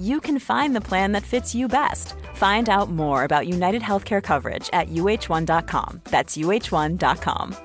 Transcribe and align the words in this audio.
you 0.00 0.20
can 0.20 0.38
find 0.38 0.74
the 0.74 0.80
plan 0.80 1.12
that 1.12 1.22
fits 1.22 1.54
you 1.54 1.68
best. 1.68 2.14
Find 2.34 2.68
out 2.68 2.90
more 2.90 3.24
about 3.24 3.48
United 3.48 3.82
Healthcare 3.82 4.22
coverage 4.22 4.70
at 4.72 4.88
uh1.com. 4.88 6.00
That's 6.04 6.36
uh1.com. 6.36 7.56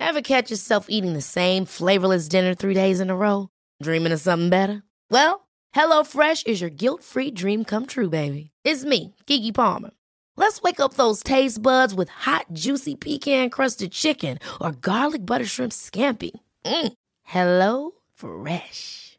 Ever 0.00 0.20
catch 0.22 0.50
yourself 0.50 0.86
eating 0.88 1.14
the 1.14 1.22
same 1.22 1.64
flavorless 1.64 2.28
dinner 2.28 2.54
three 2.54 2.74
days 2.74 3.00
in 3.00 3.10
a 3.10 3.16
row? 3.16 3.48
Dreaming 3.82 4.12
of 4.12 4.20
something 4.20 4.50
better? 4.50 4.82
Well, 5.10 5.48
HelloFresh 5.74 6.46
is 6.46 6.60
your 6.60 6.70
guilt-free 6.70 7.32
dream 7.32 7.64
come 7.64 7.86
true, 7.86 8.10
baby. 8.10 8.50
It's 8.64 8.84
me, 8.84 9.14
Kiki 9.26 9.52
Palmer. 9.52 9.90
Let's 10.36 10.62
wake 10.62 10.80
up 10.80 10.94
those 10.94 11.22
taste 11.22 11.62
buds 11.62 11.94
with 11.94 12.08
hot, 12.08 12.46
juicy 12.52 12.96
pecan-crusted 12.96 13.92
chicken 13.92 14.38
or 14.60 14.72
garlic 14.72 15.24
butter 15.24 15.46
shrimp 15.46 15.72
scampi. 15.72 16.32
Mm. 16.64 16.92
Hello 17.22 17.92
Fresh. 18.14 19.13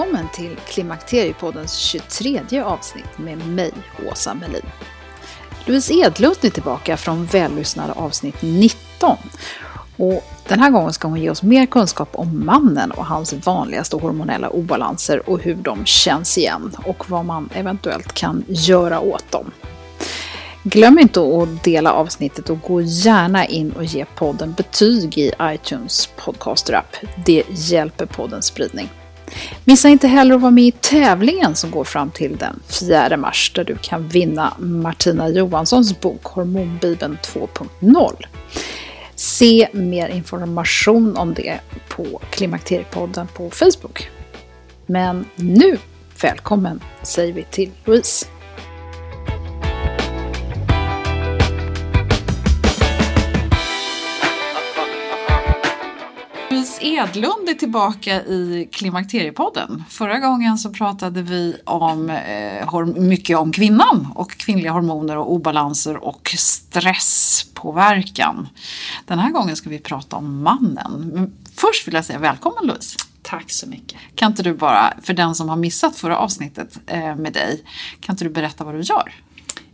Välkommen 0.00 0.28
till 0.32 0.56
Klimakteriepoddens 0.68 1.74
23 1.74 2.60
avsnitt 2.60 3.18
med 3.18 3.46
mig, 3.48 3.72
Åsa 4.10 4.34
Melin. 4.34 4.62
Louise 5.64 5.94
Edlund 5.94 6.36
är 6.42 6.50
tillbaka 6.50 6.96
från 6.96 7.26
vällyssnade 7.26 7.92
avsnitt 7.92 8.34
19. 8.42 9.16
Och 9.96 10.24
den 10.48 10.60
här 10.60 10.70
gången 10.70 10.92
ska 10.92 11.08
hon 11.08 11.20
ge 11.20 11.30
oss 11.30 11.42
mer 11.42 11.66
kunskap 11.66 12.08
om 12.12 12.46
mannen 12.46 12.90
och 12.90 13.06
hans 13.06 13.32
vanligaste 13.32 13.96
hormonella 13.96 14.48
obalanser 14.50 15.30
och 15.30 15.40
hur 15.40 15.54
de 15.54 15.84
känns 15.84 16.38
igen 16.38 16.76
och 16.86 17.10
vad 17.10 17.24
man 17.24 17.48
eventuellt 17.54 18.12
kan 18.12 18.44
göra 18.48 19.00
åt 19.00 19.32
dem. 19.32 19.50
Glöm 20.62 20.98
inte 20.98 21.20
att 21.20 21.64
dela 21.64 21.92
avsnittet 21.92 22.50
och 22.50 22.60
gå 22.60 22.80
gärna 22.80 23.46
in 23.46 23.72
och 23.72 23.84
ge 23.84 24.04
podden 24.04 24.52
betyg 24.52 25.18
i 25.18 25.32
iTunes 25.42 26.08
podcaster-app. 26.16 26.96
Det 27.26 27.44
hjälper 27.48 28.06
poddens 28.06 28.46
spridning. 28.46 28.88
Missa 29.64 29.88
inte 29.88 30.08
heller 30.08 30.34
att 30.34 30.40
vara 30.40 30.50
med 30.50 30.64
i 30.64 30.72
tävlingen 30.72 31.54
som 31.54 31.70
går 31.70 31.84
fram 31.84 32.10
till 32.10 32.36
den 32.36 32.60
4 32.66 33.16
mars 33.16 33.52
där 33.54 33.64
du 33.64 33.76
kan 33.76 34.08
vinna 34.08 34.54
Martina 34.58 35.28
Johanssons 35.28 36.00
bok 36.00 36.24
Hormonbibeln 36.24 37.18
2.0. 37.22 38.12
Se 39.14 39.68
mer 39.72 40.08
information 40.08 41.16
om 41.16 41.34
det 41.34 41.60
på 41.88 42.20
Klimakteriepodden 42.30 43.26
på 43.26 43.50
Facebook. 43.50 44.10
Men 44.86 45.24
nu, 45.36 45.78
välkommen 46.22 46.80
säger 47.02 47.32
vi 47.32 47.42
till 47.42 47.70
Louise. 47.84 48.26
Edlund 57.02 57.48
är 57.48 57.54
tillbaka 57.54 58.22
i 58.22 58.68
Klimakteriepodden. 58.72 59.84
Förra 59.88 60.18
gången 60.18 60.58
så 60.58 60.70
pratade 60.70 61.22
vi 61.22 61.56
om, 61.64 62.10
eh, 62.10 62.86
mycket 62.86 63.36
om 63.36 63.52
kvinnan 63.52 64.08
och 64.14 64.30
kvinnliga 64.30 64.72
hormoner 64.72 65.16
och 65.16 65.32
obalanser 65.32 65.96
och 65.96 66.34
stresspåverkan. 66.38 68.48
Den 69.06 69.18
här 69.18 69.30
gången 69.30 69.56
ska 69.56 69.70
vi 69.70 69.78
prata 69.78 70.16
om 70.16 70.42
mannen. 70.42 71.10
Men 71.14 71.32
först 71.54 71.86
vill 71.86 71.94
jag 71.94 72.04
säga 72.04 72.18
välkommen 72.18 72.66
Louise. 72.66 72.96
Tack 73.22 73.50
så 73.50 73.66
mycket. 73.66 73.98
Kan 74.14 74.30
inte 74.30 74.42
du 74.42 74.54
bara, 74.54 74.94
för 75.02 75.14
den 75.14 75.34
som 75.34 75.48
har 75.48 75.56
missat 75.56 75.96
förra 75.96 76.18
avsnittet 76.18 76.78
eh, 76.86 77.16
med 77.16 77.32
dig, 77.32 77.62
kan 78.00 78.12
inte 78.12 78.24
du 78.24 78.30
berätta 78.30 78.64
vad 78.64 78.74
du 78.74 78.80
gör? 78.80 79.14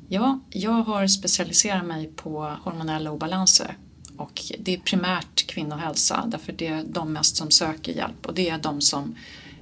Ja, 0.08 0.40
jag 0.50 0.82
har 0.82 1.06
specialiserat 1.06 1.84
mig 1.84 2.12
på 2.16 2.56
hormonella 2.62 3.10
obalanser 3.10 3.76
och 4.16 4.42
det 4.58 4.74
är 4.74 4.78
primärt 4.78 5.46
kvinnohälsa 5.46 6.24
därför 6.26 6.52
det 6.52 6.66
är 6.66 6.84
de 6.88 7.12
mest 7.12 7.36
som 7.36 7.50
söker 7.50 7.92
hjälp 7.92 8.26
och 8.26 8.34
det 8.34 8.48
är 8.48 8.58
de 8.58 8.80
som 8.80 9.14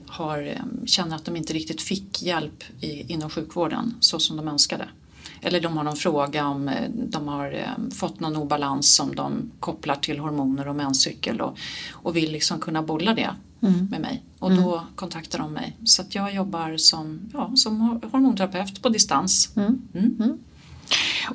har, 0.06 0.54
känner 0.86 1.16
att 1.16 1.24
de 1.24 1.36
inte 1.36 1.52
riktigt 1.52 1.82
fick 1.82 2.22
hjälp 2.22 2.64
i, 2.80 3.12
inom 3.12 3.30
sjukvården 3.30 3.94
så 4.00 4.18
som 4.18 4.36
de 4.36 4.48
önskade. 4.48 4.88
Eller 5.40 5.60
de 5.60 5.76
har 5.76 5.84
någon 5.84 5.96
fråga 5.96 6.46
om 6.46 6.70
de 6.94 7.28
har 7.28 7.74
fått 7.94 8.20
någon 8.20 8.36
obalans 8.36 8.94
som 8.94 9.14
de 9.14 9.50
kopplar 9.60 9.96
till 9.96 10.18
hormoner 10.18 10.68
och 10.68 10.76
menscykel 10.76 11.40
och, 11.40 11.58
och 11.92 12.16
vill 12.16 12.32
liksom 12.32 12.60
kunna 12.60 12.82
bolla 12.82 13.14
det 13.14 13.30
mm. 13.60 13.86
med 13.90 14.00
mig. 14.00 14.22
Och 14.38 14.50
mm. 14.50 14.64
då 14.64 14.84
kontaktar 14.94 15.38
de 15.38 15.52
mig. 15.52 15.76
Så 15.84 16.02
jag 16.08 16.34
jobbar 16.34 16.76
som, 16.76 17.30
ja, 17.32 17.52
som 17.56 17.80
hormonterapeut 18.12 18.82
på 18.82 18.88
distans. 18.88 19.56
Mm. 19.56 20.38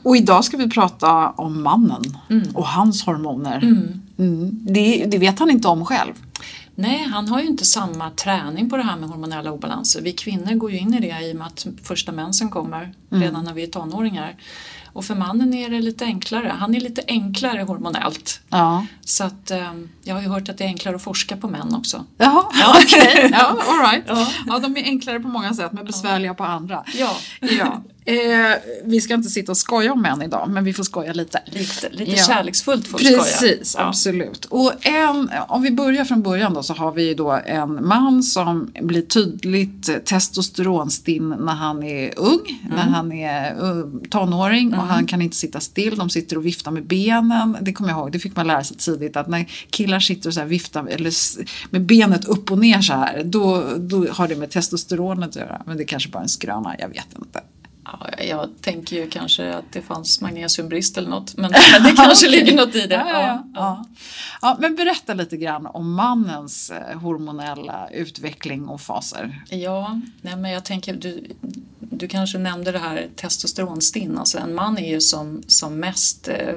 Och 0.03 0.17
idag 0.17 0.45
ska 0.45 0.57
vi 0.57 0.69
prata 0.69 1.29
om 1.29 1.63
mannen 1.63 2.17
mm. 2.29 2.55
och 2.55 2.67
hans 2.67 3.05
hormoner. 3.05 3.57
Mm. 3.57 4.01
Mm. 4.17 4.59
Det, 4.61 5.05
det, 5.05 5.17
vet 5.17 5.39
han 5.39 5.49
inte 5.49 5.67
om 5.67 5.85
själv. 5.85 6.13
Nej, 6.75 7.07
han 7.11 7.27
har 7.27 7.41
ju 7.41 7.47
inte 7.47 7.65
samma 7.65 8.09
träning 8.09 8.69
på 8.69 8.77
det 8.77 8.83
här 8.83 8.97
med 8.97 9.09
hormonella 9.09 9.51
obalanser. 9.51 10.01
Vi 10.01 10.11
kvinnor 10.11 10.53
går 10.53 10.71
ju 10.71 10.77
in 10.77 10.93
i 10.93 10.99
det 10.99 11.25
i 11.25 11.33
och 11.33 11.37
med 11.37 11.47
att 11.47 11.67
första 11.83 12.11
mensen 12.11 12.49
kommer 12.49 12.93
mm. 13.11 13.23
redan 13.23 13.45
när 13.45 13.53
vi 13.53 13.63
är 13.63 13.67
tonåringar. 13.67 14.35
Och 14.93 15.05
för 15.05 15.15
mannen 15.15 15.53
är 15.53 15.69
det 15.69 15.81
lite 15.81 16.05
enklare. 16.05 16.55
Han 16.59 16.75
är 16.75 16.79
lite 16.79 17.01
enklare 17.07 17.61
hormonellt. 17.61 18.41
Ja. 18.49 18.85
Så 19.05 19.23
att 19.23 19.51
um, 19.51 19.89
jag 20.03 20.15
har 20.15 20.21
ju 20.21 20.27
hört 20.27 20.49
att 20.49 20.57
det 20.57 20.63
är 20.63 20.67
enklare 20.67 20.95
att 20.95 21.01
forska 21.01 21.37
på 21.37 21.47
män 21.47 21.75
också. 21.75 22.05
Jaha, 22.17 22.45
ja, 22.53 22.75
okej. 22.83 23.01
Okay. 23.01 23.29
Ja, 23.31 23.57
all 23.67 23.91
right. 23.91 24.03
ja. 24.07 24.27
ja, 24.47 24.59
de 24.59 24.77
är 24.77 24.83
enklare 24.83 25.19
på 25.19 25.27
många 25.27 25.53
sätt 25.53 25.71
men 25.71 25.85
besvärliga 25.85 26.33
på 26.33 26.43
andra. 26.43 26.83
Ja. 26.93 27.17
ja. 27.39 27.83
Eh, 28.09 28.57
vi 28.83 29.01
ska 29.01 29.13
inte 29.13 29.29
sitta 29.29 29.51
och 29.51 29.57
skoja 29.57 29.93
om 29.93 30.01
män 30.01 30.21
idag 30.21 30.49
men 30.49 30.63
vi 30.63 30.73
får 30.73 30.83
skoja 30.83 31.13
lite. 31.13 31.41
Lite, 31.45 31.89
lite 31.89 32.11
ja. 32.11 32.23
kärleksfullt 32.23 32.87
får 32.87 32.97
vi 32.97 33.05
skoja. 33.05 33.19
Precis, 33.19 33.75
absolut. 33.75 34.45
Och 34.45 34.73
en, 34.81 35.29
om 35.47 35.61
vi 35.61 35.71
börjar 35.71 36.05
från 36.05 36.21
början 36.21 36.53
då 36.53 36.63
så 36.63 36.73
har 36.73 36.91
vi 36.91 37.13
då 37.13 37.31
en 37.45 37.87
man 37.87 38.23
som 38.23 38.71
blir 38.81 39.01
tydligt 39.01 40.05
testosteronstinn 40.05 41.29
när 41.29 41.53
han 41.53 41.83
är 41.83 42.19
ung, 42.19 42.61
mm. 42.65 42.75
när 42.75 42.83
han 42.83 43.11
är 43.11 43.63
uh, 43.63 43.85
tonåring 44.09 44.67
mm. 44.67 44.79
och 44.79 44.85
han 44.85 45.05
kan 45.05 45.21
inte 45.21 45.37
sitta 45.37 45.59
still. 45.59 45.97
De 45.97 46.09
sitter 46.09 46.37
och 46.37 46.45
viftar 46.45 46.71
med 46.71 46.85
benen. 46.87 47.57
Det 47.61 47.73
kommer 47.73 47.89
jag 47.89 47.99
ihåg, 47.99 48.11
det 48.11 48.19
fick 48.19 48.35
man 48.35 48.47
lära 48.47 48.63
sig 48.63 48.77
tidigt 48.77 49.17
att 49.17 49.27
när 49.27 49.45
killar 49.69 49.99
sitter 49.99 50.29
och 50.29 50.33
så 50.33 50.43
viftar 50.43 50.87
eller 50.87 51.13
med 51.69 51.81
benet 51.81 52.25
upp 52.25 52.51
och 52.51 52.57
ner 52.57 52.81
så 52.81 52.93
här 52.93 53.23
då, 53.25 53.63
då 53.77 54.07
har 54.11 54.27
det 54.27 54.35
med 54.35 54.49
testosteronet 54.49 55.29
att 55.29 55.35
göra. 55.35 55.61
Men 55.65 55.77
det 55.77 55.83
är 55.83 55.87
kanske 55.87 56.09
bara 56.09 56.23
en 56.23 56.29
skröna, 56.29 56.75
jag 56.79 56.89
vet 56.89 57.07
inte. 57.19 57.41
Ja, 57.91 58.23
jag 58.23 58.49
tänker 58.61 58.95
ju 58.95 59.09
kanske 59.09 59.53
att 59.53 59.71
det 59.71 59.81
fanns 59.81 60.21
magnesiumbrist 60.21 60.97
eller 60.97 61.09
något 61.09 61.37
men, 61.37 61.51
det 61.83 61.93
kanske 61.95 62.27
okay. 62.27 62.39
ligger 62.39 62.57
något 62.57 62.75
i 62.75 62.87
det. 62.87 62.95
Ja, 62.95 63.21
ja, 63.21 63.43
ja. 63.53 63.85
ja, 64.41 64.57
men 64.59 64.75
berätta 64.75 65.13
lite 65.13 65.37
grann 65.37 65.65
om 65.65 65.93
mannens 65.93 66.69
eh, 66.69 66.99
hormonella 66.99 67.89
utveckling 67.91 68.67
och 68.67 68.81
faser. 68.81 69.43
Ja, 69.49 70.01
nej, 70.21 70.35
men 70.35 70.51
jag 70.51 70.65
tänker 70.65 70.93
du, 70.93 71.25
du 71.79 72.07
kanske 72.07 72.37
nämnde 72.37 72.71
det 72.71 72.79
här 72.79 73.07
testosteronstinn. 73.15 74.17
Alltså 74.17 74.37
en 74.37 74.55
man 74.55 74.77
är 74.77 74.89
ju 74.89 75.01
som, 75.01 75.43
som 75.47 75.79
mest 75.79 76.27
eh, 76.27 76.55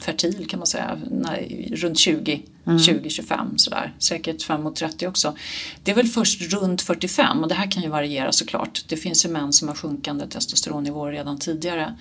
fertil 0.00 0.46
kan 0.48 0.58
man 0.58 0.66
säga 0.66 0.98
när, 1.10 1.48
runt 1.70 1.98
20, 1.98 2.42
mm. 2.66 2.78
20-25 2.78 3.56
sådär. 3.56 3.94
Säkert 3.98 4.42
framåt 4.42 4.76
30 4.76 5.06
också. 5.06 5.36
Det 5.82 5.90
är 5.90 5.94
väl 5.94 6.06
först 6.06 6.52
runt 6.52 6.82
45 6.82 7.42
och 7.42 7.48
det 7.48 7.54
här 7.54 7.70
kan 7.70 7.82
ju 7.82 7.88
variera 7.88 8.32
såklart. 8.32 8.84
Det 8.88 8.96
finns 8.96 9.24
ju 9.24 9.28
män 9.28 9.52
som 9.52 9.68
har 9.68 9.74
sjunkande 9.74 10.26
testosteronnivåer 10.26 11.12
redan 11.12 11.38
tidigare. 11.38 11.96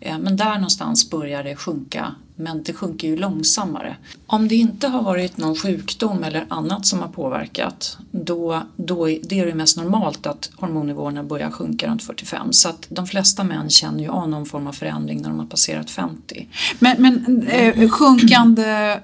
Eh, 0.00 0.18
men 0.18 0.36
där 0.36 0.54
någonstans 0.54 1.10
börjar 1.10 1.44
det 1.44 1.56
sjunka 1.56 2.14
men 2.36 2.62
det 2.62 2.72
sjunker 2.72 3.08
ju 3.08 3.16
långsammare. 3.16 3.96
Om 4.26 4.48
det 4.48 4.54
inte 4.54 4.88
har 4.88 5.02
varit 5.02 5.36
någon 5.36 5.56
sjukdom 5.56 6.24
eller 6.24 6.46
annat 6.48 6.86
som 6.86 6.98
har 6.98 7.08
påverkat 7.08 7.98
då, 8.10 8.62
då 8.76 9.10
är 9.10 9.18
det 9.22 9.40
är 9.40 9.46
det 9.46 9.54
mest 9.54 9.76
normalt 9.76 10.26
att 10.26 10.50
hormonnivåerna 10.56 11.24
börjar 11.24 11.50
sjunka 11.50 11.88
runt 11.88 12.02
45 12.02 12.52
så 12.52 12.68
att 12.68 12.86
de 12.88 13.06
flesta 13.06 13.44
män 13.44 13.70
känner 13.70 14.00
ju 14.00 14.08
av 14.08 14.28
någon 14.28 14.46
form 14.46 14.66
av 14.66 14.72
förändring 14.72 15.22
när 15.22 15.28
de 15.28 15.38
har 15.38 15.46
passerat 15.46 15.90
50. 15.90 16.48
Men, 16.78 17.02
men 17.02 17.46
eh, 17.46 17.90
sjunkande 17.90 18.98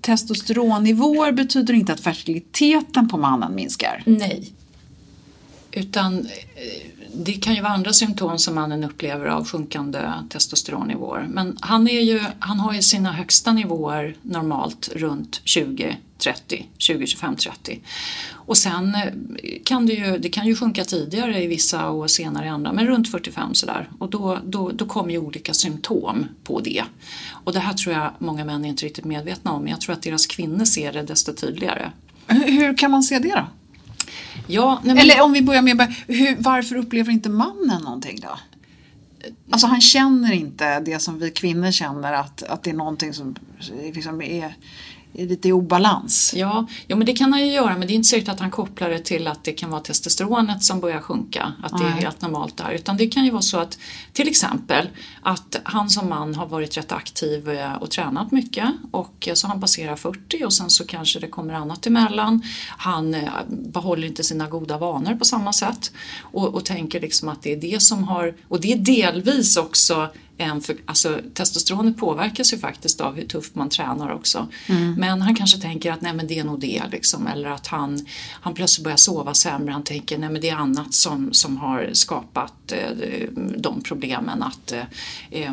testosteronnivåer 0.00 1.32
betyder 1.32 1.74
inte 1.74 1.92
att 1.92 2.00
fertiliteten 2.00 3.08
på 3.08 3.16
mannen 3.16 3.54
minskar? 3.54 4.02
Nej. 4.06 4.52
Utan 5.72 6.18
eh, 6.18 6.26
det 7.16 7.32
kan 7.32 7.54
ju 7.54 7.60
vara 7.60 7.72
andra 7.72 7.92
symptom 7.92 8.38
som 8.38 8.54
mannen 8.54 8.84
upplever 8.84 9.26
av 9.26 9.46
sjunkande 9.46 10.12
testosteronnivåer. 10.30 11.26
Men 11.30 11.56
han, 11.60 11.88
är 11.88 12.00
ju, 12.00 12.20
han 12.38 12.60
har 12.60 12.74
ju 12.74 12.82
sina 12.82 13.12
högsta 13.12 13.52
nivåer 13.52 14.16
normalt 14.22 14.88
runt 14.94 15.40
20, 15.44 15.96
30, 16.18 16.66
20, 16.78 17.06
25, 17.06 17.36
30. 17.36 17.80
Och 18.30 18.56
sen 18.56 18.94
eh, 18.94 19.02
kan 19.64 19.86
det 19.86 19.92
ju, 19.92 20.18
det 20.18 20.28
kan 20.28 20.46
ju 20.46 20.56
sjunka 20.56 20.84
tidigare 20.84 21.42
i 21.42 21.46
vissa 21.46 21.88
och 21.88 22.10
senare 22.10 22.46
i 22.46 22.48
andra, 22.48 22.72
men 22.72 22.86
runt 22.86 23.10
45 23.10 23.54
sådär. 23.54 23.88
Och 23.98 24.10
då, 24.10 24.38
då, 24.44 24.70
då 24.70 24.86
kommer 24.86 25.10
ju 25.10 25.18
olika 25.18 25.54
symptom 25.54 26.26
på 26.44 26.60
det. 26.60 26.84
Och 27.30 27.52
det 27.52 27.60
här 27.60 27.72
tror 27.72 27.94
jag 27.94 28.10
många 28.18 28.44
män 28.44 28.64
är 28.64 28.68
inte 28.68 28.86
riktigt 28.86 29.04
medvetna 29.04 29.52
om, 29.52 29.62
men 29.62 29.70
jag 29.70 29.80
tror 29.80 29.92
att 29.92 30.02
deras 30.02 30.26
kvinnor 30.26 30.64
ser 30.64 30.92
det 30.92 31.02
desto 31.02 31.32
tydligare. 31.32 31.92
Hur 32.26 32.76
kan 32.76 32.90
man 32.90 33.02
se 33.02 33.18
det 33.18 33.28
då? 33.28 33.46
Ja, 34.46 34.80
nej, 34.84 34.94
men... 34.94 35.04
Eller 35.04 35.22
om 35.22 35.32
vi 35.32 35.42
börjar 35.42 35.62
med, 35.62 35.94
hur, 36.06 36.36
varför 36.38 36.76
upplever 36.76 37.12
inte 37.12 37.28
mannen 37.28 37.82
någonting 37.82 38.20
då? 38.20 38.38
Alltså 39.50 39.66
han 39.66 39.80
känner 39.80 40.32
inte 40.32 40.80
det 40.80 40.98
som 40.98 41.18
vi 41.18 41.30
kvinnor 41.30 41.70
känner 41.70 42.12
att, 42.12 42.42
att 42.42 42.62
det 42.62 42.70
är 42.70 42.74
någonting 42.74 43.12
som 43.12 43.36
liksom 43.94 44.22
är 44.22 44.44
är 44.44 44.56
lite 45.14 45.48
i 45.48 45.52
obalans. 45.52 46.34
Ja, 46.36 46.66
ja, 46.86 46.96
men 46.96 47.06
det 47.06 47.12
kan 47.12 47.32
han 47.32 47.46
ju 47.46 47.52
göra 47.52 47.78
men 47.78 47.88
det 47.88 47.92
är 47.92 47.94
inte 47.94 48.08
säkert 48.08 48.28
att 48.28 48.40
han 48.40 48.50
kopplar 48.50 48.90
det 48.90 48.98
till 48.98 49.26
att 49.26 49.44
det 49.44 49.52
kan 49.52 49.70
vara 49.70 49.80
testosteronet 49.80 50.62
som 50.62 50.80
börjar 50.80 51.00
sjunka, 51.00 51.52
att 51.62 51.78
det 51.78 51.84
är 51.84 51.90
helt 51.90 52.20
normalt 52.20 52.56
där. 52.56 52.72
Utan 52.72 52.96
det 52.96 53.06
kan 53.06 53.24
ju 53.24 53.30
vara 53.30 53.42
så 53.42 53.58
att 53.58 53.78
till 54.12 54.28
exempel 54.28 54.88
att 55.22 55.60
han 55.64 55.90
som 55.90 56.08
man 56.08 56.34
har 56.34 56.46
varit 56.46 56.76
rätt 56.76 56.92
aktiv 56.92 57.48
eh, 57.48 57.74
och 57.74 57.90
tränat 57.90 58.32
mycket 58.32 58.68
och 58.90 59.28
så 59.34 59.46
han 59.46 59.60
passerar 59.60 59.96
40 59.96 60.44
och 60.44 60.52
sen 60.52 60.70
så 60.70 60.86
kanske 60.86 61.20
det 61.20 61.28
kommer 61.28 61.54
annat 61.54 61.86
emellan. 61.86 62.42
Han 62.68 63.14
eh, 63.14 63.28
behåller 63.48 64.06
inte 64.06 64.24
sina 64.24 64.48
goda 64.48 64.78
vanor 64.78 65.14
på 65.14 65.24
samma 65.24 65.52
sätt 65.52 65.92
och, 66.20 66.54
och 66.54 66.64
tänker 66.64 67.00
liksom 67.00 67.28
att 67.28 67.42
det 67.42 67.52
är 67.52 67.56
det 67.56 67.82
som 67.82 68.04
har, 68.04 68.34
och 68.48 68.60
det 68.60 68.72
är 68.72 68.76
delvis 68.76 69.56
också 69.56 70.08
en 70.38 70.60
för, 70.60 70.76
alltså, 70.84 71.20
testosteronet 71.34 71.96
påverkas 71.96 72.52
ju 72.52 72.58
faktiskt 72.58 73.00
av 73.00 73.16
hur 73.16 73.26
tufft 73.26 73.54
man 73.54 73.68
tränar 73.68 74.12
också. 74.12 74.48
Mm. 74.68 74.94
Men 74.94 75.22
han 75.22 75.34
kanske 75.34 75.58
tänker 75.58 75.92
att 75.92 76.00
nej 76.00 76.12
men 76.12 76.26
det 76.26 76.38
är 76.38 76.44
nog 76.44 76.60
det 76.60 76.82
liksom. 76.92 77.26
Eller 77.26 77.50
att 77.50 77.66
han, 77.66 78.06
han 78.30 78.54
plötsligt 78.54 78.84
börjar 78.84 78.96
sova 78.96 79.34
sämre. 79.34 79.72
Han 79.72 79.84
tänker 79.84 80.18
nej 80.18 80.30
men 80.30 80.40
det 80.40 80.48
är 80.48 80.56
annat 80.56 80.94
som, 80.94 81.32
som 81.32 81.56
har 81.56 81.90
skapat 81.92 82.72
eh, 82.72 83.28
de 83.56 83.82
problemen. 83.82 84.42
Att 84.42 84.72
eh, 85.30 85.52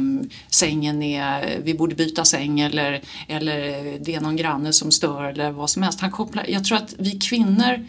sängen 0.50 1.04
är, 1.04 1.60
vi 1.64 1.74
borde 1.74 1.96
byta 1.96 2.26
säng 2.26 2.60
eller, 2.60 3.02
eller 3.28 3.60
det 4.00 4.16
är 4.16 4.22
någon 4.22 4.36
granne 4.36 4.74
som 4.74 4.92
stör 4.92 5.24
eller 5.24 5.52
vad 5.52 5.70
som 5.70 5.84
helst. 5.84 6.02
Han 6.02 6.12
kopplar, 6.12 6.46
jag 6.48 6.64
tror 6.66 6.78
att 6.78 6.96
vi 6.98 7.12
kvinnor 7.12 7.86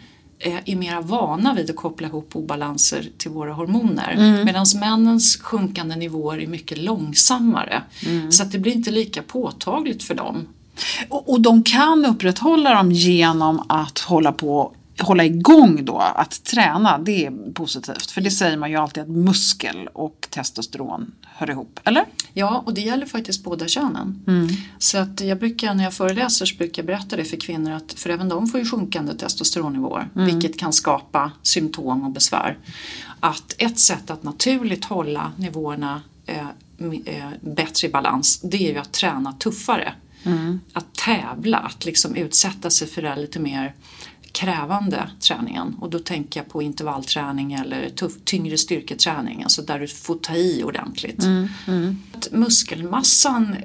är 0.65 0.75
mer 0.75 1.01
vana 1.01 1.53
vid 1.53 1.69
att 1.69 1.75
koppla 1.75 2.07
ihop 2.07 2.35
obalanser 2.35 3.09
till 3.17 3.31
våra 3.31 3.53
hormoner. 3.53 4.11
Mm. 4.11 4.45
Medan 4.45 4.65
männens 4.79 5.37
sjunkande 5.41 5.95
nivåer 5.95 6.39
är 6.39 6.47
mycket 6.47 6.77
långsammare. 6.77 7.83
Mm. 8.05 8.31
Så 8.31 8.43
att 8.43 8.51
det 8.51 8.59
blir 8.59 8.73
inte 8.73 8.91
lika 8.91 9.23
påtagligt 9.23 10.03
för 10.03 10.15
dem. 10.15 10.47
Och, 11.09 11.29
och 11.29 11.41
de 11.41 11.63
kan 11.63 12.05
upprätthålla 12.05 12.75
dem 12.75 12.91
genom 12.91 13.63
att 13.69 13.99
hålla 13.99 14.31
på 14.31 14.71
hålla 14.99 15.25
igång 15.25 15.85
då, 15.85 15.97
att 15.97 16.43
träna, 16.43 16.97
det 16.97 17.25
är 17.25 17.53
positivt. 17.53 18.11
För 18.11 18.21
det 18.21 18.31
säger 18.31 18.57
man 18.57 18.71
ju 18.71 18.77
alltid 18.77 19.03
att 19.03 19.09
muskel 19.09 19.89
och 19.93 20.27
testosteron 20.29 21.11
hör 21.21 21.49
ihop, 21.49 21.79
eller? 21.83 22.05
Ja, 22.33 22.63
och 22.65 22.73
det 22.73 22.81
gäller 22.81 23.05
faktiskt 23.05 23.43
båda 23.43 23.67
könen. 23.67 24.23
Mm. 24.27 24.47
Så 24.79 24.97
att 24.97 25.21
jag 25.21 25.39
brukar, 25.39 25.73
när 25.73 25.83
jag 25.83 25.93
föreläser 25.93 26.45
så 26.45 26.55
brukar 26.55 26.81
jag 26.81 26.87
berätta 26.87 27.15
det 27.15 27.25
för 27.25 27.37
kvinnor 27.37 27.71
att 27.71 27.93
för 27.93 28.09
även 28.09 28.29
de 28.29 28.47
får 28.47 28.59
ju 28.59 28.65
sjunkande 28.65 29.13
testosteronnivåer, 29.13 30.09
mm. 30.15 30.25
vilket 30.25 30.59
kan 30.59 30.73
skapa 30.73 31.31
symptom 31.41 32.03
och 32.03 32.11
besvär. 32.11 32.57
Att 33.19 33.55
ett 33.57 33.79
sätt 33.79 34.09
att 34.09 34.23
naturligt 34.23 34.85
hålla 34.85 35.31
nivåerna 35.37 36.01
eh, 36.25 36.47
eh, 37.05 37.29
bättre 37.41 37.87
i 37.87 37.91
balans, 37.91 38.41
det 38.41 38.67
är 38.67 38.71
ju 38.73 38.77
att 38.77 38.93
träna 38.93 39.33
tuffare. 39.33 39.93
Mm. 40.25 40.59
Att 40.73 40.93
tävla, 40.93 41.57
att 41.57 41.85
liksom 41.85 42.15
utsätta 42.15 42.69
sig 42.69 42.87
för 42.87 43.01
det 43.01 43.15
lite 43.15 43.39
mer 43.39 43.73
krävande 44.33 45.09
träningen 45.19 45.75
och 45.79 45.89
då 45.89 45.99
tänker 45.99 46.39
jag 46.39 46.49
på 46.49 46.61
intervallträning 46.61 47.53
eller 47.53 47.89
tuff, 47.89 48.13
tyngre 48.23 48.57
styrketräning, 48.57 49.43
alltså 49.43 49.61
där 49.61 49.79
du 49.79 49.87
får 49.87 50.15
ta 50.15 50.35
i 50.35 50.63
ordentligt. 50.63 51.23
Mm, 51.23 51.47
mm. 51.67 51.97
Muskelmassan, 52.31 53.55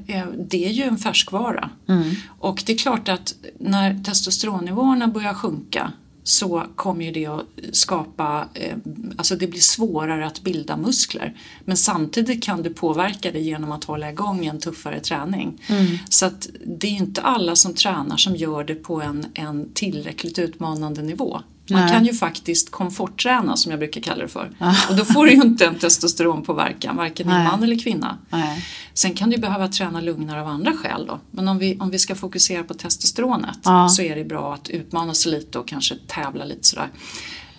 det 0.48 0.66
är 0.66 0.70
ju 0.70 0.82
en 0.82 0.98
färskvara 0.98 1.70
mm. 1.88 2.14
och 2.38 2.62
det 2.66 2.72
är 2.72 2.78
klart 2.78 3.08
att 3.08 3.34
när 3.60 4.04
testosteronnivåerna 4.04 5.08
börjar 5.08 5.34
sjunka 5.34 5.92
så 6.28 6.66
kommer 6.76 7.04
ju 7.04 7.10
det 7.10 7.26
att 7.26 7.46
skapa, 7.72 8.48
eh, 8.54 8.76
alltså 9.16 9.36
det 9.36 9.46
blir 9.46 9.60
svårare 9.60 10.26
att 10.26 10.42
bilda 10.42 10.76
muskler. 10.76 11.36
Men 11.64 11.76
samtidigt 11.76 12.44
kan 12.44 12.62
du 12.62 12.70
påverka 12.70 13.32
det 13.32 13.40
genom 13.40 13.72
att 13.72 13.84
hålla 13.84 14.10
igång 14.10 14.46
en 14.46 14.60
tuffare 14.60 15.00
träning. 15.00 15.62
Mm. 15.66 15.98
Så 16.08 16.26
att 16.26 16.48
det 16.66 16.86
är 16.86 16.90
inte 16.90 17.20
alla 17.20 17.56
som 17.56 17.74
tränar 17.74 18.16
som 18.16 18.36
gör 18.36 18.64
det 18.64 18.74
på 18.74 19.02
en, 19.02 19.26
en 19.34 19.72
tillräckligt 19.74 20.38
utmanande 20.38 21.02
nivå. 21.02 21.40
Man 21.70 21.80
Nej. 21.80 21.90
kan 21.90 22.06
ju 22.06 22.14
faktiskt 22.14 22.70
komfortträna 22.70 23.56
som 23.56 23.70
jag 23.70 23.78
brukar 23.78 24.00
kalla 24.00 24.22
det 24.22 24.28
för. 24.28 24.50
Och 24.90 24.96
då 24.96 25.04
får 25.04 25.26
du 25.26 25.32
ju 25.32 25.42
inte 25.42 25.66
en 25.66 25.74
testosteronpåverkan 25.74 26.96
varken 26.96 27.26
i 27.26 27.30
man 27.30 27.62
eller 27.62 27.78
kvinna. 27.78 28.18
Nej. 28.30 28.64
Sen 28.94 29.14
kan 29.14 29.30
du 29.30 29.38
behöva 29.38 29.68
träna 29.68 30.00
lugnare 30.00 30.40
av 30.40 30.46
andra 30.46 30.72
skäl 30.72 31.06
då. 31.06 31.20
Men 31.30 31.48
om 31.48 31.58
vi, 31.58 31.78
om 31.80 31.90
vi 31.90 31.98
ska 31.98 32.14
fokusera 32.14 32.64
på 32.64 32.74
testosteronet 32.74 33.58
ja. 33.64 33.88
så 33.88 34.02
är 34.02 34.16
det 34.16 34.24
bra 34.24 34.54
att 34.54 34.68
utmana 34.68 35.14
sig 35.14 35.32
lite 35.32 35.58
och 35.58 35.68
kanske 35.68 35.96
tävla 36.06 36.44
lite 36.44 36.68
sådär. 36.68 36.88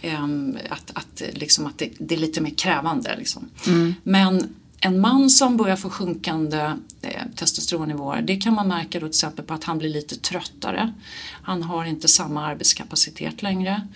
Um, 0.04 0.58
att, 0.70 0.92
att, 0.94 1.22
liksom 1.34 1.66
att 1.66 1.78
det, 1.78 1.90
det, 2.00 2.16
är 2.16 2.20
lite 2.20 2.42
mer 2.42 2.54
krävande. 2.58 3.16
Liksom. 3.18 3.50
Mm. 3.68 3.96
Men 4.04 4.56
en 4.82 5.00
man 5.00 5.30
som 5.30 5.58
börjar 5.58 5.76
få 5.76 5.90
sjunkande 5.90 6.74
eh, 7.02 7.24
testosteronnivåer 7.36 8.22
det 8.22 8.36
kan 8.36 8.54
man 8.54 8.68
märka 8.68 9.00
då 9.00 9.06
till 9.06 9.10
exempel 9.10 9.46
på 9.46 9.54
att 9.54 9.64
han 9.64 9.78
blir 9.78 9.90
lite 9.90 10.16
tröttare. 10.16 10.94
Han 11.44 11.64
har 11.64 11.86
inte 11.86 12.08
samma 12.08 12.46
arbetskapacitet 12.46 13.42
längre. 13.42 13.88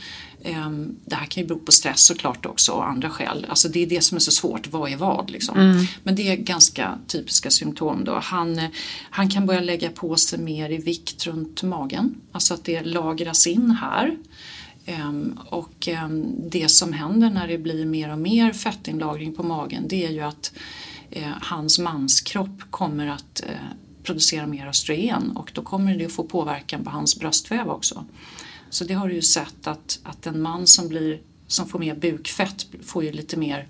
Eh, 0.41 0.69
det 1.05 1.15
här 1.15 1.25
kan 1.25 1.43
ju 1.43 1.47
bero 1.47 1.59
på 1.59 1.71
stress 1.71 2.05
såklart 2.05 2.45
också 2.45 2.71
och 2.71 2.89
andra 2.89 3.09
skäl. 3.09 3.45
Alltså 3.49 3.69
det 3.69 3.83
är 3.83 3.87
det 3.87 4.01
som 4.01 4.15
är 4.15 4.19
så 4.19 4.31
svårt, 4.31 4.67
vad 4.67 4.91
är 4.91 4.97
vad 4.97 5.29
liksom. 5.29 5.59
Mm. 5.59 5.85
Men 6.03 6.15
det 6.15 6.31
är 6.31 6.35
ganska 6.35 6.99
typiska 7.07 7.49
symptom 7.49 8.03
då. 8.03 8.19
Han, 8.23 8.61
han 9.09 9.29
kan 9.29 9.45
börja 9.45 9.61
lägga 9.61 9.89
på 9.89 10.15
sig 10.15 10.39
mer 10.39 10.69
i 10.69 10.77
vikt 10.77 11.27
runt 11.27 11.63
magen, 11.63 12.15
alltså 12.31 12.53
att 12.53 12.65
det 12.65 12.83
lagras 12.83 13.47
in 13.47 13.71
här. 13.71 14.17
Um, 14.87 15.39
och 15.49 15.87
um, 16.03 16.49
det 16.49 16.69
som 16.69 16.93
händer 16.93 17.29
när 17.29 17.47
det 17.47 17.57
blir 17.57 17.85
mer 17.85 18.11
och 18.11 18.17
mer 18.17 18.53
fettinlagring 18.53 19.35
på 19.35 19.43
magen 19.43 19.87
det 19.87 20.05
är 20.05 20.09
ju 20.09 20.21
att 20.21 20.53
uh, 21.17 21.33
hans 21.41 21.79
manskropp 21.79 22.61
kommer 22.69 23.07
att 23.07 23.43
uh, 23.43 23.55
producera 24.03 24.47
mer 24.47 24.67
östrogen 24.67 25.31
och 25.37 25.51
då 25.53 25.61
kommer 25.61 25.97
det 25.97 26.05
att 26.05 26.11
få 26.11 26.23
påverkan 26.23 26.83
på 26.83 26.89
hans 26.89 27.19
bröstväv 27.19 27.69
också. 27.69 28.05
Så 28.69 28.83
det 28.83 28.93
har 28.93 29.07
du 29.07 29.13
ju 29.13 29.21
sett 29.21 29.67
att, 29.67 29.99
att 30.03 30.27
en 30.27 30.41
man 30.41 30.67
som, 30.67 30.87
blir, 30.87 31.19
som 31.47 31.67
får 31.67 31.79
mer 31.79 31.95
bukfett 31.95 32.67
får 32.83 33.03
ju 33.03 33.11
lite 33.11 33.37
mer 33.37 33.67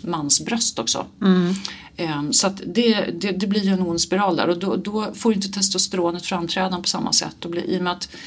mansbröst 0.00 0.78
också. 0.78 1.06
Mm. 1.22 1.54
Um, 1.98 2.32
så 2.32 2.46
att 2.46 2.62
det, 2.66 3.04
det, 3.20 3.32
det, 3.32 3.46
blir 3.46 3.64
ju 3.64 3.70
en 3.70 3.82
ond 3.82 4.00
spiral 4.00 4.36
där 4.36 4.48
och 4.48 4.58
då, 4.58 4.76
då 4.76 5.14
får 5.14 5.32
inte 5.32 5.48
testosteronet 5.48 6.26
framträdan 6.26 6.82
på 6.82 6.88
samma 6.88 7.12
sätt. 7.12 7.44
Och 7.44 7.50
blir, 7.50 7.62
I 7.62 7.78
och 7.78 7.82
med 7.82 7.92
att 7.92 8.08
eh, 8.12 8.18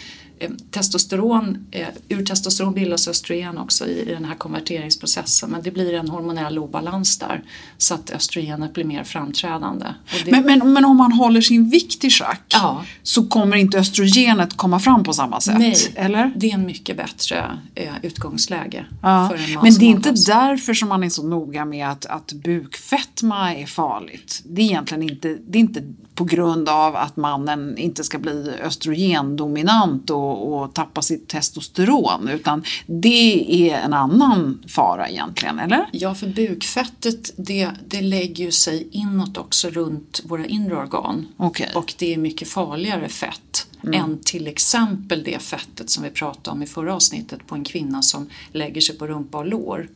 testosteron, 0.72 1.68
eh, 1.72 1.88
ur 2.10 2.26
testosteron 2.26 2.74
bildas 2.74 3.08
östrogen 3.08 3.58
också 3.58 3.88
i, 3.88 4.02
i 4.02 4.14
den 4.14 4.26
här 4.26 4.36
konverteringsprocessen 4.36 5.50
men 5.50 5.62
det 5.62 5.72
blir 5.72 5.94
en 5.94 6.10
hormonell 6.10 6.60
obalans 6.60 7.18
där 7.20 7.44
så 7.78 7.94
att 7.94 8.12
östrogenet 8.12 8.74
blir 8.74 8.84
mer 8.84 9.04
framträdande. 9.04 9.86
Det, 10.26 10.32
Men, 10.32 10.46
men, 10.46 10.74
men 10.74 10.86
om 10.86 10.98
man 10.98 11.12
håller 11.12 11.42
sin 11.42 11.70
vikt 11.70 12.04
i 12.04 12.10
schack 12.10 12.44
Ja. 12.48 12.86
så 13.04 13.28
kommer 13.28 13.58
inte 13.58 13.80
östrogenet 13.80 14.58
komma 14.58 14.80
fram 14.80 15.04
på 15.04 15.14
samma 15.14 15.42
sätt? 15.42 15.60
Nej, 15.60 15.76
Eller? 15.96 16.32
det 16.36 16.50
är 16.50 16.54
en 16.54 16.66
mycket 16.66 16.98
bättre 16.98 17.60
eh, 17.76 17.94
utgångsläge 18.02 18.86
Ja. 19.02 19.32
Men 19.64 19.74
det 19.74 19.86
är 19.86 19.90
inte 19.90 20.12
därför 20.12 20.74
som 20.74 20.90
man 20.90 21.04
är 21.04 21.10
så 21.10 21.24
noga 21.28 21.66
med 21.66 21.90
att, 21.90 22.06
att 22.06 22.34
bukfetma 22.34 23.56
är 23.56 23.66
farligt. 23.66 24.42
Det 24.46 24.62
är 24.62 24.66
egentligen 24.66 25.10
inte, 25.10 25.38
det 25.48 25.58
är 25.58 25.60
inte 25.60 25.84
på 26.20 26.26
grund 26.26 26.70
av 26.70 26.96
att 26.96 27.18
mannen 27.18 27.78
inte 27.78 28.04
ska 28.04 28.20
bli 28.20 28.52
östrogendominant 28.64 30.10
och, 30.10 30.54
och 30.54 30.74
tappa 30.74 31.02
sitt 31.02 31.28
testosteron 31.28 32.28
utan 32.28 32.64
det 32.86 33.70
är 33.70 33.78
en 33.78 33.94
annan 33.94 34.64
fara 34.68 35.10
egentligen, 35.10 35.60
eller? 35.60 35.86
Ja, 35.92 36.16
för 36.16 36.28
bukfettet 36.28 37.32
det, 37.38 37.70
det 37.88 38.02
lägger 38.02 38.46
ju 38.46 38.52
sig 38.52 38.88
inåt 38.92 39.38
också 39.38 39.70
runt 39.70 40.22
våra 40.26 40.46
inre 40.46 40.76
organ. 40.76 41.28
Okej. 41.38 41.72
Och 41.76 41.94
det 41.98 42.14
är 42.14 42.18
mycket 42.18 42.50
farligare 42.50 43.10
fett 43.10 43.68
än 43.94 44.20
till 44.24 44.48
exempel 44.48 45.24
det 45.24 45.42
fettet 45.42 45.90
som 45.90 46.04
vi 46.04 46.10
pratade 46.10 46.56
om 46.56 46.64
i 46.64 46.68
förra 46.68 46.96
avsnittet 46.96 47.48
på 47.48 47.56
en 47.56 47.64
kvinna 47.64 48.02
som 48.02 48.30
lägger 48.52 48.82
sig 48.82 48.98
på 48.98 49.08
rumpa 49.08 49.38
och 49.38 49.48
lår. 49.48 49.88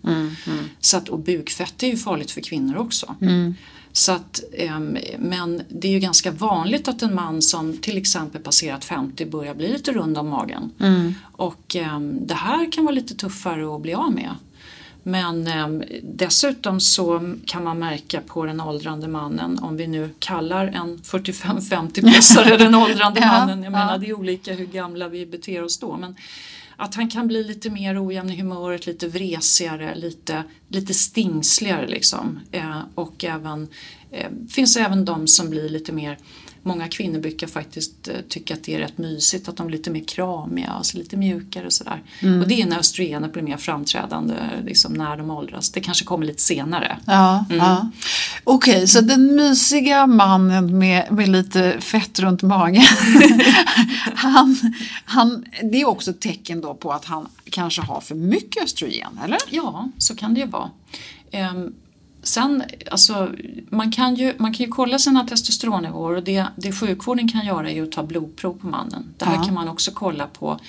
Så 0.79 0.97
att, 0.97 1.09
och 1.09 1.19
bukfett 1.19 1.83
är 1.83 1.87
ju 1.87 1.97
farligt 1.97 2.31
för 2.31 2.41
kvinnor 2.41 2.77
också. 2.77 3.15
Så 3.95 4.11
att, 4.11 4.43
ehm, 4.53 4.97
men 5.19 5.61
det 5.69 5.87
är 5.87 5.91
ju 5.91 5.99
ganska 5.99 6.31
vanligt 6.31 6.87
att 6.87 7.01
en 7.01 7.15
man 7.15 7.41
som 7.41 7.77
till 7.77 7.97
exempel 7.97 8.41
passerat 8.41 8.85
50 8.85 9.25
börjar 9.25 9.53
bli 9.53 9.71
lite 9.71 9.91
rund 9.91 10.17
om 10.17 10.29
magen. 10.29 10.71
Och 11.31 11.75
ehm, 11.75 12.27
det 12.27 12.33
här 12.33 12.71
kan 12.71 12.85
vara 12.85 12.95
lite 12.95 13.15
tuffare 13.15 13.75
att 13.75 13.81
bli 13.81 13.93
av 13.93 14.11
med. 14.11 14.35
Men 15.03 15.47
eh, 15.47 15.67
dessutom 16.03 16.79
så 16.79 17.35
kan 17.45 17.63
man 17.63 17.79
märka 17.79 18.21
på 18.21 18.45
den 18.45 18.61
åldrande 18.61 19.07
mannen, 19.07 19.59
om 19.59 19.77
vi 19.77 19.87
nu 19.87 20.09
kallar 20.19 20.67
en 20.67 20.97
45-50-plussare 20.97 22.57
den 22.57 22.75
åldrande 22.75 23.19
mannen, 23.21 23.63
jag 23.63 23.73
ja. 23.73 23.77
menar 23.77 23.97
det 23.97 24.09
är 24.09 24.13
olika 24.13 24.53
hur 24.53 24.65
gamla 24.65 25.07
vi 25.07 25.25
beter 25.25 25.63
oss 25.63 25.79
då, 25.79 25.97
men 25.97 26.15
att 26.83 26.95
han 26.95 27.09
kan 27.09 27.27
bli 27.27 27.43
lite 27.43 27.69
mer 27.69 28.07
ojämn 28.07 28.29
i 28.29 28.35
humöret, 28.35 28.85
lite 28.85 29.07
vresigare, 29.07 29.95
lite, 29.95 30.43
lite 30.67 30.93
stingsligare 30.93 31.87
liksom. 31.87 32.39
Eh, 32.51 32.81
och 32.95 33.23
även, 33.23 33.67
eh, 34.11 34.29
finns 34.49 34.77
även 34.77 35.05
de 35.05 35.27
som 35.27 35.49
blir 35.49 35.69
lite 35.69 35.91
mer 35.91 36.17
Många 36.65 36.87
kvinnor 36.87 37.19
brukar 37.19 37.47
faktiskt 37.47 38.07
eh, 38.07 38.15
tycka 38.29 38.53
att 38.53 38.63
det 38.63 38.75
är 38.75 38.79
rätt 38.79 38.97
mysigt 38.97 39.49
att 39.49 39.57
de 39.57 39.67
blir 39.67 39.77
lite 39.77 39.91
mer 39.91 40.03
kramiga, 40.03 40.67
alltså 40.67 40.97
lite 40.97 41.17
mjukare 41.17 41.65
och 41.65 41.73
sådär. 41.73 42.03
Mm. 42.19 42.41
Och 42.41 42.47
det 42.47 42.61
är 42.61 42.65
när 42.65 42.79
östrogenet 42.79 43.33
blir 43.33 43.43
mer 43.43 43.57
framträdande 43.57 44.35
liksom 44.65 44.93
när 44.93 45.17
de 45.17 45.31
åldras. 45.31 45.71
Det 45.71 45.79
kanske 45.79 46.05
kommer 46.05 46.25
lite 46.25 46.41
senare. 46.41 46.97
Ja, 47.05 47.45
ja. 47.49 47.89
Okej, 48.43 48.87
så 48.87 49.01
den 49.01 49.35
mysiga 49.35 50.07
mannen 50.07 50.77
med, 50.77 51.11
med 51.11 51.29
lite 51.29 51.81
fett 51.81 52.19
runt 52.19 52.41
magen, 52.41 52.83
han, 54.15 54.73
han, 55.05 55.45
det 55.71 55.81
är 55.81 55.87
också 55.87 56.11
ett 56.11 56.21
tecken 56.21 56.61
då 56.61 56.73
på 56.73 56.91
att 56.91 57.05
han 57.05 57.27
kanske 57.49 57.81
har 57.81 58.01
för 58.01 58.15
mycket 58.15 58.63
östrogen, 58.63 59.19
eller? 59.23 59.37
Ja, 59.49 59.89
så 59.97 60.15
kan 60.15 60.33
det 60.33 60.39
ju 60.39 60.47
vara. 60.47 60.69
Ehm, 61.31 61.73
sen, 62.23 62.63
alltså, 62.91 63.31
man 63.69 63.91
kan, 63.91 64.15
ju, 64.15 64.33
man 64.37 64.53
kan 64.53 64.65
ju 64.65 64.71
kolla 64.71 64.99
sina 64.99 65.27
testosteronnivåer 65.27 66.15
och 66.15 66.23
det, 66.23 66.45
det 66.55 66.71
sjukvården 66.71 67.27
kan 67.27 67.45
göra 67.45 67.71
är 67.71 67.83
att 67.83 67.91
ta 67.91 68.03
blodprov 68.03 68.53
på 68.53 68.67
mannen. 68.67 69.13
Det 69.17 69.25
här 69.25 69.35
Ja. 69.35 69.43
kan 69.43 69.53
man 69.53 69.67
också 69.69 69.91
kolla 69.93 70.27
på 70.27 70.59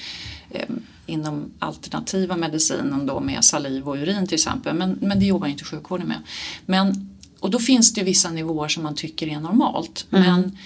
ehm, 0.51 0.83
inom 1.07 1.45
alternativa 1.59 2.37
medicinen 2.37 3.07
då 3.07 3.21
med 3.21 3.45
saliv 3.45 3.89
och 3.89 3.95
urin 3.95 4.27
till 4.27 4.35
exempel. 4.35 4.75
Men, 4.77 4.99
men 5.01 5.19
det 5.21 5.27
jobbar 5.27 5.47
inte 5.47 5.65
sjukvården 5.65 6.09
med. 6.09 6.19
Men, 6.67 7.11
och 7.41 7.51
då 7.51 7.59
finns 7.59 7.95
det 7.95 8.03
vissa 8.03 8.31
nivåer 8.31 8.69
som 8.69 8.83
man 8.83 8.95
tycker 8.95 9.27
är 9.29 9.41
normalt. 9.41 10.07
Men 10.11 10.59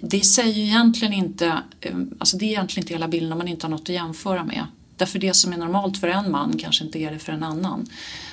det 0.00 0.20
säger 0.20 0.58
egentligen 0.58 1.12
inte, 1.14 1.46
eh, 1.80 1.96
alltså 2.18 2.36
det 2.36 2.44
är 2.44 2.48
egentligen 2.48 2.84
inte 2.84 2.94
hela 2.94 3.08
bilden 3.08 3.32
om 3.32 3.38
man 3.38 3.48
inte 3.48 3.66
har 3.66 3.70
något 3.70 3.80
att 3.80 3.88
jämföra 3.88 4.44
med. 4.44 4.64
Därför 4.98 5.18
det 5.18 5.34
som 5.34 5.52
är 5.52 5.56
normalt 5.56 5.98
för 5.98 6.08
en 6.08 6.30
man 6.30 6.58
kanske 6.58 6.84
inte 6.84 6.98
är 6.98 7.12
det 7.12 7.18
för 7.18 7.32
en 7.32 7.42
annan. 7.42 7.86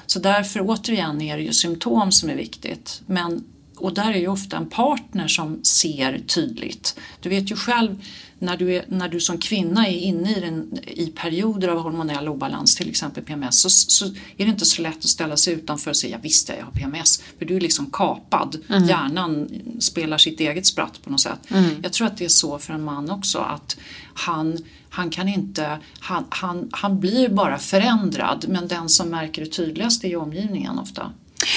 Så 0.05 0.19
därför 0.19 0.59
återigen 0.63 1.21
är 1.21 1.37
det 1.37 1.43
ju 1.43 1.53
symptom 1.53 2.11
som 2.11 2.29
är 2.29 2.35
viktigt. 2.35 3.01
Men, 3.05 3.43
och 3.77 3.93
där 3.93 4.13
är 4.13 4.19
ju 4.19 4.27
ofta 4.27 4.57
en 4.57 4.69
partner 4.69 5.27
som 5.27 5.63
ser 5.63 6.19
tydligt. 6.19 6.99
Du 7.19 7.29
vet 7.29 7.51
ju 7.51 7.55
själv 7.55 8.03
när 8.39 8.57
du, 8.57 8.75
är, 8.75 8.85
när 8.87 9.09
du 9.09 9.19
som 9.19 9.37
kvinna 9.37 9.87
är 9.87 9.97
inne 9.97 10.37
i, 10.37 10.39
den, 10.39 10.79
i 10.87 11.05
perioder 11.15 11.67
av 11.67 11.79
hormonell 11.79 12.27
obalans, 12.27 12.75
till 12.75 12.89
exempel 12.89 13.23
PMS, 13.23 13.59
så, 13.59 13.69
så 13.69 14.05
är 14.05 14.13
det 14.37 14.43
inte 14.43 14.65
så 14.65 14.81
lätt 14.81 14.97
att 14.97 15.03
ställa 15.03 15.37
sig 15.37 15.53
utanför 15.53 15.91
och 15.91 15.97
säga 15.97 16.17
visst 16.21 16.49
jag 16.49 16.65
har 16.65 16.71
PMS. 16.71 17.23
För 17.37 17.45
du 17.45 17.55
är 17.55 17.61
liksom 17.61 17.85
kapad. 17.91 18.57
Hjärnan 18.87 19.49
spelar 19.79 20.17
sitt 20.17 20.39
eget 20.39 20.65
spratt 20.65 21.01
på 21.03 21.09
något 21.09 21.21
sätt. 21.21 21.39
Jag 21.83 21.93
tror 21.93 22.07
att 22.07 22.17
det 22.17 22.25
är 22.25 22.29
så 22.29 22.59
för 22.59 22.73
en 22.73 22.83
man 22.83 23.11
också 23.11 23.39
att 23.39 23.77
han 24.13 24.57
han 24.89 25.09
kan 25.09 25.27
inte, 25.27 25.77
han, 25.99 26.25
han, 26.29 26.69
han 26.71 26.99
blir 26.99 27.29
bara 27.29 27.57
förändrad 27.57 28.45
men 28.47 28.67
den 28.67 28.89
som 28.89 29.09
märker 29.09 29.45
det 29.45 29.51
tydligast 29.51 30.03
är 30.03 30.07
ju 30.07 30.15
omgivningen 30.15 30.79
ofta. 30.79 31.11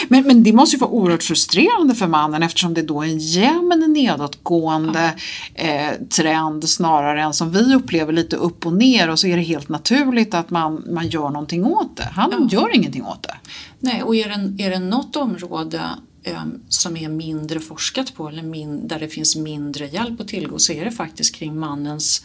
Men, 0.08 0.26
men 0.26 0.42
det 0.42 0.52
måste 0.52 0.76
ju 0.76 0.80
vara 0.80 0.90
oerhört 0.90 1.22
frustrerande 1.22 1.94
för 1.94 2.06
mannen 2.06 2.42
eftersom 2.42 2.74
det 2.74 2.82
då 2.82 3.02
är 3.02 3.06
en 3.06 3.18
jämn 3.18 3.84
nedåtgående 3.92 5.14
eh, 5.54 5.92
trend 6.10 6.68
snarare 6.68 7.22
än 7.22 7.34
som 7.34 7.50
vi 7.50 7.74
upplever 7.74 8.12
lite 8.12 8.36
upp 8.36 8.66
och 8.66 8.72
ner 8.72 9.10
och 9.10 9.18
så 9.18 9.26
är 9.26 9.36
det 9.36 9.42
helt 9.42 9.68
naturligt 9.68 10.34
att 10.34 10.50
man, 10.50 10.84
man 10.90 11.08
gör 11.08 11.30
någonting 11.30 11.64
åt 11.64 11.96
det. 11.96 12.08
Han 12.12 12.48
gör 12.48 12.74
ingenting 12.74 13.04
åt 13.04 13.22
det. 13.22 13.34
Nej, 13.80 14.02
och 14.02 14.16
är 14.16 14.28
det, 14.28 14.64
är 14.64 14.70
det 14.70 14.78
något 14.78 15.16
område 15.16 15.80
eh, 16.22 16.42
som 16.68 16.96
är 16.96 17.08
mindre 17.08 17.60
forskat 17.60 18.14
på 18.14 18.28
eller 18.28 18.42
min, 18.42 18.88
där 18.88 18.98
det 18.98 19.08
finns 19.08 19.36
mindre 19.36 19.86
hjälp 19.86 20.20
att 20.20 20.28
tillgå 20.28 20.58
så 20.58 20.72
är 20.72 20.84
det 20.84 20.90
faktiskt 20.90 21.34
kring 21.34 21.58
mannens 21.58 22.24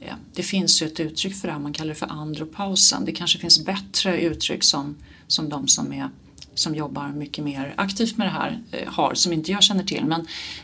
eh, 0.00 0.14
det 0.34 0.42
finns 0.42 0.82
ju 0.82 0.86
ett 0.86 1.00
uttryck 1.00 1.36
för 1.36 1.48
det 1.48 1.54
här, 1.54 1.60
man 1.60 1.72
kallar 1.72 1.88
det 1.88 1.94
för 1.94 2.06
andropausen. 2.06 3.04
Det 3.04 3.12
kanske 3.12 3.38
finns 3.38 3.64
bättre 3.64 4.20
uttryck 4.20 4.64
som, 4.64 4.96
som 5.26 5.48
de 5.48 5.68
som, 5.68 5.92
är, 5.92 6.08
som 6.54 6.74
jobbar 6.74 7.08
mycket 7.08 7.44
mer 7.44 7.74
aktivt 7.76 8.16
med 8.16 8.26
det 8.26 8.30
här 8.30 8.60
eh, 8.70 8.88
har, 8.92 9.14
som 9.14 9.32
inte 9.32 9.52
jag 9.52 9.62
känner 9.62 9.84
till. 9.84 10.04
Men 10.04 10.20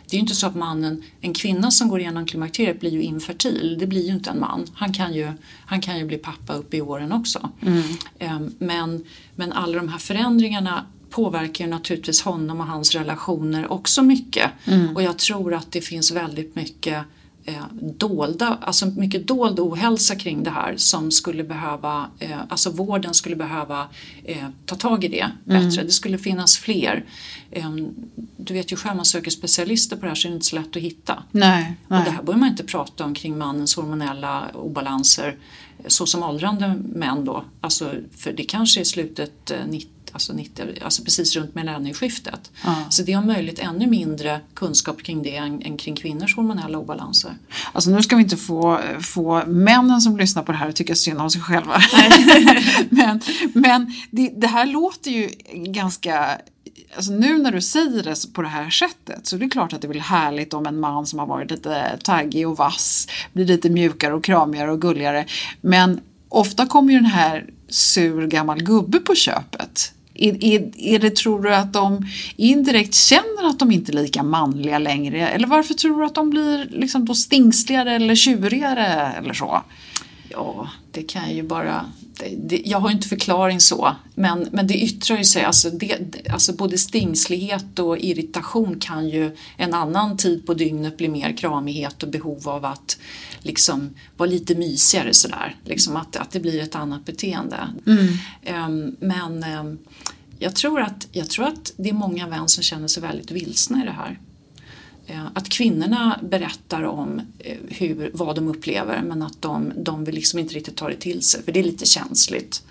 det 0.06 0.16
är 0.16 0.18
ju 0.18 0.20
inte 0.20 0.34
så 0.34 0.46
att 0.46 0.54
mannen, 0.56 1.02
en 1.20 1.34
kvinna 1.34 1.70
som 1.70 1.88
går 1.88 2.00
igenom 2.00 2.26
klimakteriet 2.26 2.80
blir 2.80 2.90
ju 2.90 3.02
infertil, 3.02 3.76
det 3.80 3.86
blir 3.86 4.06
ju 4.06 4.12
inte 4.12 4.30
en 4.30 4.40
man. 4.40 4.66
Han 4.74 4.92
kan 4.92 5.14
ju, 5.14 5.32
han 5.66 5.80
kan 5.80 5.98
ju 5.98 6.04
bli 6.04 6.16
pappa 6.18 6.52
upp 6.54 6.74
i 6.74 6.80
åren 6.80 7.12
också. 7.12 7.50
Eh, 8.18 8.40
Men, 8.58 9.04
men 9.34 9.52
alla 9.52 9.76
de 9.78 9.88
här 9.88 9.98
förändringarna 9.98 10.86
påverkar 11.10 11.64
ju 11.64 11.70
naturligtvis 11.70 12.22
honom 12.22 12.60
och 12.60 12.66
hans 12.66 12.94
relationer 12.94 13.72
också 13.72 14.02
mycket. 14.02 14.50
Och 14.94 15.02
jag 15.02 15.18
tror 15.18 15.54
att 15.54 15.72
det 15.72 15.80
finns 15.80 16.10
väldigt 16.12 16.54
mycket 16.56 17.04
eh, 17.48 17.64
dolda, 17.80 18.58
alltså 18.60 18.86
mycket 18.86 19.28
dold 19.28 19.60
ohälsa 19.60 20.14
kring 20.14 20.42
det 20.42 20.50
här 20.50 20.76
som 20.76 21.10
skulle 21.10 21.44
behöva, 21.44 22.10
eh, 22.18 22.38
alltså 22.48 22.70
vården 22.70 23.14
skulle 23.14 23.36
behöva 23.36 23.88
eh, 24.24 24.46
ta 24.66 24.74
tag 24.74 25.04
i 25.04 25.08
det 25.08 25.30
bättre. 25.44 25.82
Det 25.82 25.90
skulle 25.90 26.18
finnas 26.18 26.58
fler. 26.58 27.04
Eh, 27.50 27.70
du 28.36 28.54
vet 28.54 28.72
ju 28.72 28.76
själv, 28.76 28.96
man 28.96 29.04
söker 29.04 29.30
specialister 29.30 29.96
på 29.96 30.02
det 30.02 30.08
här 30.08 30.14
så 30.14 30.28
är 30.28 30.30
det 30.30 30.34
inte 30.34 30.46
så 30.46 30.56
lätt 30.56 30.76
att 30.76 30.82
hitta. 30.82 31.22
Nej, 31.30 31.74
Och 31.88 31.94
det 31.94 32.02
nej. 32.02 32.10
här 32.10 32.22
börjar 32.22 32.38
man 32.38 32.48
inte 32.48 32.64
prata 32.64 33.04
om 33.04 33.14
kring 33.14 33.38
mannens 33.38 33.76
hormonella 33.76 34.50
obalanser 34.54 35.36
så 35.86 36.06
som 36.06 36.22
åldrande 36.22 36.74
män 36.94 37.24
då. 37.24 37.44
Alltså, 37.60 37.94
för 38.16 38.32
det 38.32 38.44
kanske 38.44 38.80
är 38.80 38.84
slutet 38.84 39.50
eh, 39.50 39.56
90, 39.68 39.90
alltså, 40.18 40.32
90, 40.32 40.84
alltså 40.84 41.04
precis 41.04 41.36
runt 41.36 41.54
millennieskiftet. 41.54 42.50
Så 42.90 43.02
det 43.02 43.12
är 43.12 43.18
om 43.18 43.26
möjligt 43.26 43.58
ännu 43.58 43.86
mindre 43.86 44.40
kunskap 44.54 45.02
kring 45.02 45.22
det 45.22 45.36
än, 45.36 45.62
än 45.62 45.76
kring 45.76 45.96
kvinnors 45.96 46.36
hormonella 46.36 46.78
obalanser. 46.78 47.34
Alltså 47.72 47.90
nu 47.90 48.02
ska 48.02 48.16
vi 48.16 48.22
inte 48.22 48.36
få, 48.36 48.80
få 49.00 49.42
männen 49.46 50.00
som 50.00 50.16
lyssnar 50.16 50.42
på 50.42 50.52
det 50.52 50.58
här 50.58 50.68
att 50.68 50.76
tycka 50.76 50.94
synd 50.94 51.20
om 51.20 51.30
sig 51.30 51.40
själva. 51.40 51.80
men 52.90 53.20
men 53.52 53.94
det, 54.10 54.32
det 54.36 54.46
här 54.46 54.66
låter 54.66 55.10
ju 55.10 55.30
ganska 55.54 56.38
Alltså 56.96 57.12
nu 57.12 57.38
när 57.38 57.52
du 57.52 57.60
säger 57.60 58.02
det 58.02 58.32
på 58.32 58.42
det 58.42 58.48
här 58.48 58.70
sättet 58.70 59.26
så 59.26 59.36
är 59.36 59.40
det 59.40 59.48
klart 59.48 59.72
att 59.72 59.82
det 59.82 59.88
blir 59.88 60.00
härligt 60.00 60.54
om 60.54 60.66
en 60.66 60.80
man 60.80 61.06
som 61.06 61.18
har 61.18 61.26
varit 61.26 61.50
lite 61.50 61.98
taggig 62.04 62.48
och 62.48 62.56
vass 62.56 63.08
blir 63.32 63.44
lite 63.44 63.70
mjukare 63.70 64.14
och 64.14 64.24
kramigare 64.24 64.72
och 64.72 64.80
gulligare. 64.80 65.26
Men 65.60 66.00
ofta 66.28 66.66
kommer 66.66 66.92
ju 66.92 66.98
den 66.98 67.10
här 67.10 67.46
sur 67.68 68.26
gammal 68.26 68.62
gubbe 68.62 68.98
på 68.98 69.14
köpet. 69.14 69.92
Är, 70.18 70.44
är, 70.44 70.70
är 70.76 70.98
det, 70.98 71.16
tror 71.16 71.42
du 71.42 71.54
att 71.54 71.72
de 71.72 72.06
indirekt 72.36 72.94
känner 72.94 73.48
att 73.48 73.58
de 73.58 73.72
inte 73.72 73.92
är 73.92 73.94
lika 73.94 74.22
manliga 74.22 74.78
längre? 74.78 75.28
Eller 75.28 75.46
varför 75.46 75.74
tror 75.74 76.00
du 76.00 76.06
att 76.06 76.14
de 76.14 76.30
blir 76.30 76.68
liksom 76.70 77.04
då 77.04 77.14
stingsligare 77.14 77.94
eller 77.94 78.14
tjurigare 78.14 79.12
eller 79.18 79.34
så? 79.34 79.62
Ja, 80.28 80.68
det 80.92 81.02
kan 81.02 81.22
jag 81.22 81.32
ju 81.32 81.42
bara... 81.42 81.84
Det, 82.38 82.62
jag 82.64 82.78
har 82.78 82.90
inte 82.90 83.08
förklaring 83.08 83.60
så, 83.60 83.96
men, 84.14 84.48
men 84.52 84.66
det 84.66 84.74
yttrar 84.74 85.16
ju 85.18 85.24
sig. 85.24 85.44
Alltså, 85.44 85.70
det, 85.70 85.98
alltså 86.30 86.52
både 86.52 86.78
stingslighet 86.78 87.78
och 87.78 87.98
irritation 87.98 88.80
kan 88.80 89.08
ju 89.08 89.36
en 89.56 89.74
annan 89.74 90.16
tid 90.16 90.46
på 90.46 90.54
dygnet 90.54 90.96
bli 90.96 91.08
mer 91.08 91.36
kramighet 91.36 92.02
och 92.02 92.08
behov 92.08 92.48
av 92.48 92.64
att 92.64 92.98
liksom 93.40 93.94
vara 94.16 94.30
lite 94.30 94.54
mysigare 94.54 95.14
sådär. 95.14 95.56
Liksom 95.64 95.96
att, 95.96 96.16
att 96.16 96.30
det 96.30 96.40
blir 96.40 96.62
ett 96.62 96.74
annat 96.74 97.04
beteende. 97.04 97.68
Mm. 97.86 98.08
Um, 98.66 98.96
men 99.00 99.58
um, 99.58 99.78
jag, 100.38 100.54
tror 100.54 100.80
att, 100.80 101.08
jag 101.12 101.30
tror 101.30 101.46
att 101.46 101.72
det 101.76 101.88
är 101.88 101.94
många 101.94 102.26
män 102.26 102.48
som 102.48 102.62
känner 102.62 102.88
sig 102.88 103.02
väldigt 103.02 103.30
vilsna 103.30 103.82
i 103.82 103.86
det 103.86 103.92
här. 103.92 104.18
Eh, 105.08 105.26
att 105.34 105.48
kvinnorna 105.48 106.20
berättar 106.22 106.82
om 106.82 107.20
eh, 107.38 107.56
hur, 107.68 108.10
vad 108.14 108.36
de 108.36 108.48
upplever 108.48 109.02
men 109.02 109.22
att 109.22 109.42
de, 109.42 109.72
de 109.76 110.04
vill 110.04 110.14
liksom 110.14 110.38
inte 110.38 110.54
riktigt 110.54 110.76
ta 110.76 110.88
det 110.88 110.96
till 110.96 111.22
sig 111.22 111.42
för 111.42 111.52
det 111.52 111.60
är 111.60 111.64
lite 111.64 111.86
känsligt. 111.86 112.62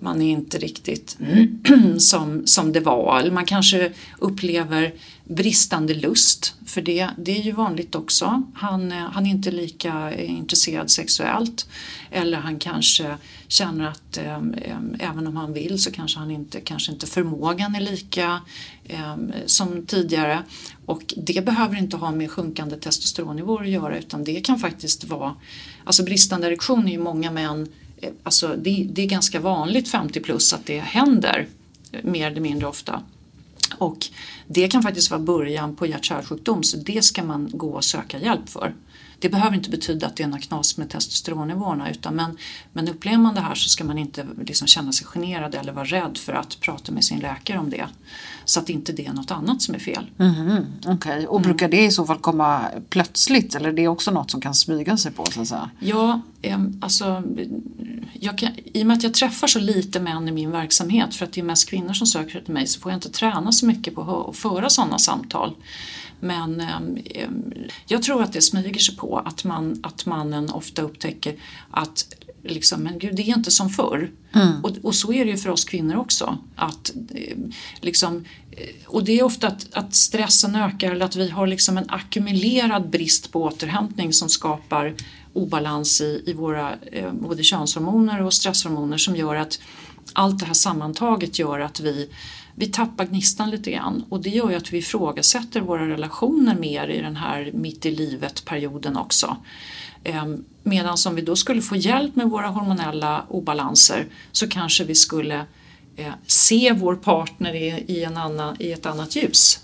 Man 0.00 0.22
är 0.22 0.30
inte 0.30 0.58
riktigt 0.58 1.18
som, 1.98 2.46
som 2.46 2.72
det 2.72 2.80
var. 2.80 3.20
Eller 3.20 3.30
man 3.30 3.44
kanske 3.44 3.92
upplever 4.18 4.94
bristande 5.24 5.94
lust, 5.94 6.54
för 6.66 6.82
det, 6.82 7.10
det 7.18 7.38
är 7.38 7.42
ju 7.42 7.52
vanligt 7.52 7.94
också. 7.94 8.42
Han, 8.54 8.92
eh, 8.92 8.98
han 8.98 9.26
är 9.26 9.30
inte 9.30 9.50
lika 9.50 10.14
intresserad 10.16 10.90
sexuellt. 10.90 11.68
Eller 12.10 12.38
han 12.38 12.58
kanske 12.58 13.16
känner 13.48 13.88
att 13.88 14.18
eh, 14.18 14.42
även 14.98 15.26
om 15.26 15.36
han 15.36 15.52
vill 15.52 15.82
så 15.82 15.90
kanske 15.92 16.18
han 16.18 16.30
inte, 16.30 16.60
kanske 16.60 16.92
inte 16.92 17.06
förmågan 17.06 17.74
är 17.74 17.80
lika 17.80 18.40
Ehm, 18.88 19.32
som 19.46 19.86
tidigare. 19.86 20.42
Och 20.86 21.14
det 21.16 21.44
behöver 21.44 21.78
inte 21.78 21.96
ha 21.96 22.10
med 22.10 22.30
sjunkande 22.30 22.76
testosteronnivåer 22.76 23.62
att 23.62 23.68
göra 23.68 23.98
utan 23.98 24.24
det 24.24 24.40
kan 24.40 24.58
faktiskt 24.58 25.04
vara, 25.04 25.34
alltså 25.84 26.04
bristande 26.04 26.46
erektion 26.46 26.88
är 26.88 26.92
ju 26.92 26.98
många 26.98 27.30
män, 27.30 27.68
eh, 28.00 28.10
alltså 28.22 28.48
det, 28.48 28.88
det 28.90 29.02
är 29.02 29.06
ganska 29.06 29.40
vanligt 29.40 29.88
50 29.88 30.20
plus 30.20 30.52
att 30.52 30.66
det 30.66 30.78
händer 30.78 31.46
mer 32.02 32.30
eller 32.30 32.40
mindre 32.40 32.66
ofta. 32.66 33.02
Och 33.78 34.06
det 34.46 34.68
kan 34.68 34.82
faktiskt 34.82 35.10
vara 35.10 35.20
början 35.20 35.76
på 35.76 35.86
hjärt-kärlsjukdom 35.86 36.62
så 36.62 36.76
det 36.76 37.04
ska 37.04 37.24
man 37.24 37.50
gå 37.52 37.70
och 37.70 37.84
söka 37.84 38.18
hjälp 38.18 38.48
för. 38.48 38.74
Det 39.18 39.28
behöver 39.28 39.56
inte 39.56 39.70
betyda 39.70 40.06
att 40.06 40.16
det 40.16 40.22
är 40.22 40.26
något 40.26 40.42
knas 40.42 40.76
med 40.76 40.90
testosteronnivåerna 40.90 41.90
utan 41.90 42.14
men, 42.14 42.36
men 42.72 42.88
upplever 42.88 43.18
man 43.18 43.34
det 43.34 43.40
här 43.40 43.54
så 43.54 43.68
ska 43.68 43.84
man 43.84 43.98
inte 43.98 44.26
liksom 44.40 44.66
känna 44.66 44.92
sig 44.92 45.06
generad 45.06 45.54
eller 45.54 45.72
vara 45.72 45.84
rädd 45.84 46.18
för 46.18 46.32
att 46.32 46.60
prata 46.60 46.92
med 46.92 47.04
sin 47.04 47.18
läkare 47.18 47.58
om 47.58 47.70
det. 47.70 47.86
Så 48.44 48.60
att 48.60 48.68
inte 48.68 48.92
det 48.92 49.06
är 49.06 49.12
något 49.12 49.30
annat 49.30 49.62
som 49.62 49.74
är 49.74 49.78
fel. 49.78 50.10
Mm, 50.18 50.66
Okej, 50.78 50.94
okay. 50.94 51.26
och 51.26 51.38
mm. 51.38 51.42
brukar 51.42 51.68
det 51.68 51.84
i 51.84 51.90
så 51.90 52.06
fall 52.06 52.18
komma 52.18 52.64
plötsligt 52.88 53.54
eller 53.54 53.68
är 53.68 53.72
det 53.72 53.88
också 53.88 54.10
något 54.10 54.30
som 54.30 54.40
kan 54.40 54.54
smyga 54.54 54.96
sig 54.96 55.12
på? 55.12 55.24
Så 55.24 55.40
att 55.40 55.48
säga? 55.48 55.70
Ja, 55.78 56.20
eh, 56.42 56.58
alltså 56.80 57.22
jag 58.12 58.38
kan, 58.38 58.50
i 58.64 58.82
och 58.82 58.86
med 58.86 58.96
att 58.96 59.02
jag 59.02 59.14
träffar 59.14 59.46
så 59.46 59.58
lite 59.58 60.00
män 60.00 60.28
i 60.28 60.32
min 60.32 60.50
verksamhet 60.50 61.14
för 61.14 61.24
att 61.24 61.32
det 61.32 61.40
är 61.40 61.44
mest 61.44 61.68
kvinnor 61.68 61.92
som 61.92 62.06
söker 62.06 62.40
till 62.40 62.54
mig 62.54 62.66
så 62.66 62.80
får 62.80 62.92
jag 62.92 62.96
inte 62.96 63.10
träna 63.10 63.52
så 63.52 63.66
mycket 63.66 63.94
på 63.94 64.28
att 64.30 64.36
föra 64.36 64.70
sådana 64.70 64.98
samtal. 64.98 65.54
Men 66.20 66.60
eh, 66.60 67.28
jag 67.86 68.02
tror 68.02 68.22
att 68.22 68.32
det 68.32 68.42
smyger 68.42 68.80
sig 68.80 68.96
på 68.96 69.18
att, 69.18 69.44
man, 69.44 69.80
att 69.82 70.06
mannen 70.06 70.50
ofta 70.50 70.82
upptäcker 70.82 71.36
att 71.70 72.14
liksom, 72.44 72.82
men 72.82 72.98
gud, 72.98 73.16
det 73.16 73.22
är 73.22 73.36
inte 73.36 73.50
som 73.50 73.70
förr. 73.70 74.10
Mm. 74.32 74.64
Och, 74.64 74.70
och, 74.82 74.94
så 74.94 75.12
är 75.12 75.24
det 75.24 75.30
ju 75.30 75.36
för 75.36 75.50
oss 75.50 75.64
kvinnor 75.64 75.96
också. 75.96 76.38
Att, 76.56 76.92
eh, 77.14 77.36
liksom, 77.80 78.24
eh, 78.50 78.86
och 78.86 79.04
det 79.04 79.18
är 79.18 79.22
ofta 79.22 79.46
att, 79.48 79.66
att, 79.72 79.94
stressen 79.94 80.56
ökar 80.56 80.92
eller 80.92 81.04
att 81.04 81.16
vi 81.16 81.30
har 81.30 81.46
liksom 81.46 81.78
en 81.78 81.90
ackumulerad 81.90 82.90
brist 82.90 83.32
på 83.32 83.42
återhämtning 83.42 84.12
som 84.12 84.28
skapar 84.28 84.94
obalans 85.32 86.00
i, 86.00 86.22
i 86.26 86.32
våra 86.32 86.74
eh, 86.92 87.12
både 87.12 87.42
könshormoner 87.42 88.22
och 88.22 88.32
stresshormoner 88.32 88.98
som 88.98 89.16
gör 89.16 89.36
att 89.36 89.60
allt 90.12 90.38
det 90.38 90.46
här 90.46 90.54
sammantaget 90.54 91.38
gör 91.38 91.60
att 91.60 91.80
vi 91.80 92.08
vi 92.58 92.66
tappar 92.66 93.04
gnistan 93.04 93.50
lite 93.50 93.70
grann 93.70 94.04
och 94.08 94.20
det 94.20 94.30
gör 94.30 94.50
ju 94.50 94.56
att 94.56 94.72
vi 94.72 94.78
ifrågasätter 94.78 95.60
våra 95.60 95.88
relationer 95.88 96.54
mer 96.54 96.88
i 96.88 97.00
den 97.00 97.16
här 97.16 97.50
mitt 97.54 97.86
i 97.86 97.90
livet 97.90 98.44
perioden 98.44 98.96
också. 98.96 99.36
Ehm, 100.04 100.44
medan 100.62 100.96
om 101.06 101.14
vi 101.14 101.22
då 101.22 101.36
skulle 101.36 101.62
få 101.62 101.76
hjälp 101.76 102.16
med 102.16 102.30
våra 102.30 102.46
hormonella 102.48 103.24
obalanser 103.28 104.06
så 104.32 104.48
kanske 104.48 104.84
vi 104.84 104.94
skulle 104.94 105.44
eh, 105.96 106.12
se 106.26 106.72
vår 106.72 106.96
partner 106.96 107.54
i, 107.90 108.04
en 108.04 108.16
annan, 108.16 108.56
i 108.58 108.72
ett 108.72 108.86
annat 108.86 109.16
ljus. 109.16 109.60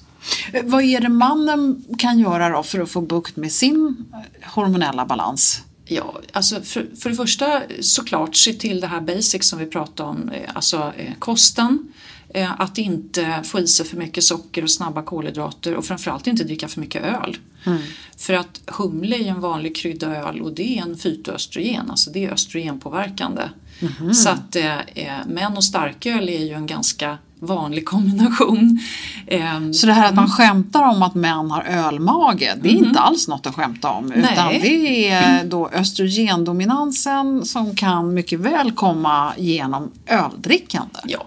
Eh, 0.52 0.64
vad 0.64 0.82
är 0.82 1.00
det 1.00 1.08
mannen 1.08 1.84
kan 1.98 2.18
göra 2.18 2.48
då 2.48 2.62
för 2.62 2.80
att 2.80 2.90
få 2.90 3.00
bukt 3.00 3.36
med 3.36 3.52
sin 3.52 4.04
hormonella 4.42 5.06
balans? 5.06 5.62
Ja, 5.84 6.20
alltså 6.32 6.60
för, 6.62 6.86
för 7.00 7.10
det 7.10 7.16
första 7.16 7.62
såklart 7.80 8.36
se 8.36 8.52
till 8.52 8.80
det 8.80 8.86
här 8.86 9.00
basic 9.00 9.48
som 9.48 9.58
vi 9.58 9.66
pratade 9.66 10.08
om, 10.08 10.28
eh, 10.28 10.50
alltså 10.54 10.92
kosten, 11.18 11.78
Eh, 11.78 11.83
att 12.58 12.78
inte 12.78 13.40
få 13.44 13.60
i 13.60 13.66
sig 13.66 13.86
för 13.86 13.96
mycket 13.96 14.24
socker 14.24 14.62
och 14.62 14.70
snabba 14.70 15.02
kolhydrater 15.02 15.74
och 15.74 15.84
framförallt 15.84 16.26
inte 16.26 16.44
dricka 16.44 16.68
för 16.68 16.80
mycket 16.80 17.04
öl. 17.04 17.36
Mm. 17.66 17.78
För 18.16 18.34
att 18.34 18.60
humle 18.66 19.16
är 19.16 19.28
en 19.28 19.40
vanlig 19.40 19.76
krydda 19.76 20.16
öl 20.16 20.40
och 20.40 20.52
det 20.52 20.78
är 20.78 20.82
en 20.82 20.96
fytoöstrogen, 20.96 21.90
alltså 21.90 22.10
det 22.10 22.24
är 22.24 22.32
östrogenpåverkande. 22.32 23.42
Mm. 23.80 24.14
Så 24.14 24.28
att 24.28 24.56
eh, 24.56 24.78
eh, 24.80 25.26
män 25.26 25.56
och 25.56 25.64
starköl 25.64 26.28
är 26.28 26.44
ju 26.44 26.52
en 26.52 26.66
ganska 26.66 27.18
vanlig 27.40 27.86
kombination. 27.86 28.78
Eh, 29.26 29.70
Så 29.72 29.86
det 29.86 29.92
här 29.92 30.08
att 30.08 30.14
man 30.14 30.28
skämtar 30.30 30.82
om 30.82 31.02
att 31.02 31.14
män 31.14 31.50
har 31.50 31.62
ölmage, 31.62 32.52
det 32.62 32.68
är 32.68 32.72
mm. 32.72 32.84
inte 32.84 33.00
alls 33.00 33.28
något 33.28 33.46
att 33.46 33.54
skämta 33.54 33.90
om. 33.90 34.06
Nej. 34.06 34.32
Utan 34.32 34.48
det 34.48 35.08
är 35.08 35.44
då 35.44 35.68
östrogendominansen 35.68 37.44
som 37.44 37.76
kan 37.76 38.14
mycket 38.14 38.40
väl 38.40 38.72
komma 38.72 39.32
genom 39.36 39.90
öldrickande. 40.06 40.98
Ja, 41.04 41.24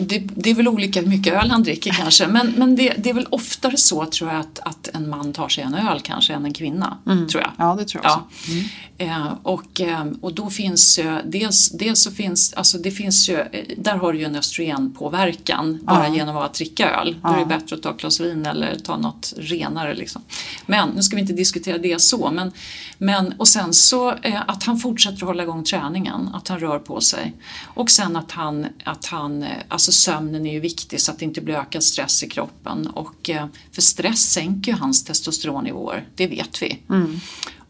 det, 0.00 0.18
det, 0.18 0.50
är 0.50 0.54
väl 0.54 0.68
olika 0.68 1.00
hur 1.00 1.08
mycket 1.08 1.34
öl 1.34 1.50
han 1.50 1.62
dricker 1.62 1.92
kanske 1.92 2.26
men, 2.26 2.50
men 2.56 2.76
det, 2.76 2.94
det, 2.98 3.10
är 3.10 3.14
väl 3.14 3.26
oftare 3.30 3.76
så 3.76 4.06
tror 4.06 4.30
jag 4.30 4.40
att, 4.40 4.58
att 4.58 4.88
en 4.94 5.10
man 5.10 5.32
tar 5.32 5.48
sig 5.48 5.64
en 5.64 5.74
öl 5.74 6.00
kanske 6.00 6.34
än 6.34 6.44
en 6.44 6.52
kvinna. 6.52 6.98
Mm. 7.06 7.28
Tror 7.28 7.42
jag. 7.42 7.52
Ja 7.56 7.74
det 7.78 7.84
tror 7.84 8.04
jag. 8.04 8.10
Ja. 8.10 8.28
Mm. 8.48 8.64
Eh, 9.00 9.32
och, 9.42 9.80
eh, 9.80 10.06
och 10.20 10.34
då 10.34 10.50
finns 10.50 10.98
ju 10.98 11.20
dels, 11.24 11.68
dels 11.68 12.02
så 12.02 12.10
finns, 12.10 12.52
alltså 12.52 12.78
det 12.78 12.90
finns 12.90 13.28
ju, 13.28 13.40
eh, 13.40 13.64
där 13.76 13.96
har 13.96 14.12
du 14.12 14.18
ju 14.18 14.24
en 14.24 14.36
östrogenpåverkan 14.36 15.80
bara 15.82 16.08
ja. 16.08 16.14
genom 16.14 16.36
att 16.36 16.54
dricka 16.54 16.90
öl. 16.90 17.16
Då 17.22 17.28
är 17.28 17.38
det 17.38 17.46
bättre 17.46 17.76
att 17.76 17.82
ta 17.82 17.90
ett 17.90 18.00
glas 18.00 18.20
vin 18.20 18.46
eller 18.46 18.78
ta 18.78 18.96
något 18.96 19.34
renare 19.36 19.94
liksom. 19.94 20.22
Men 20.66 20.88
nu 20.88 21.02
ska 21.02 21.16
vi 21.16 21.22
inte 21.22 21.32
diskutera 21.32 21.78
det 21.78 22.00
så 22.00 22.30
men, 22.30 22.52
men 22.98 23.32
och 23.32 23.48
sen 23.48 23.74
så 23.74 24.10
eh, 24.10 24.42
att 24.46 24.64
han 24.64 24.78
fortsätter 24.78 25.16
att 25.16 25.22
hålla 25.22 25.42
igång 25.42 25.64
träningen, 25.64 26.30
att 26.34 26.48
han 26.48 26.58
rör 26.58 26.78
på 26.78 27.00
sig 27.00 27.34
och 27.64 27.90
sen 27.90 28.16
att 28.16 28.32
han, 28.32 28.66
att 28.84 29.06
han 29.06 29.37
Eh, 29.42 29.48
alltså 29.68 29.92
sömnen 29.92 30.46
är 30.46 30.52
ju 30.52 30.60
viktig 30.60 31.00
så 31.00 31.12
att 31.12 31.18
det 31.18 31.24
inte 31.24 31.40
blir 31.40 31.54
ökad 31.54 31.84
stress 31.84 32.22
i 32.22 32.28
kroppen. 32.28 32.86
Och, 32.86 33.30
eh, 33.30 33.46
för 33.72 33.82
stress 33.82 34.32
sänker 34.32 34.72
ju 34.72 34.78
hans 34.78 35.04
testosteronnivåer, 35.04 36.06
det 36.14 36.26
vet 36.26 36.62
vi. 36.62 36.78
Mm. 36.90 37.20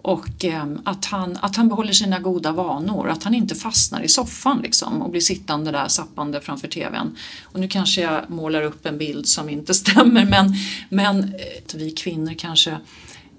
Och 0.02 0.44
eh, 0.44 0.66
att, 0.85 1.04
han, 1.04 1.38
att 1.40 1.57
han 1.57 1.68
behåller 1.68 1.92
sina 1.92 2.18
goda 2.18 2.52
vanor, 2.52 3.09
att 3.09 3.24
han 3.24 3.35
inte 3.35 3.54
fastnar 3.54 4.02
i 4.02 4.09
soffan 4.09 4.61
liksom 4.62 5.02
och 5.02 5.11
blir 5.11 5.20
sittande 5.20 5.70
där 5.70 5.88
sappande 5.88 6.40
framför 6.40 6.68
TVn. 6.68 7.16
Och 7.42 7.61
nu 7.61 7.68
kanske 7.68 8.00
jag 8.00 8.31
målar 8.31 8.62
upp 8.62 8.87
en 8.87 8.98
bild 8.98 9.26
som 9.26 9.48
inte 9.48 9.74
stämmer 9.85 10.24
men, 10.24 10.54
men 10.88 11.35
vi 11.74 11.90
kvinnor 11.90 12.35
kanske 12.38 12.78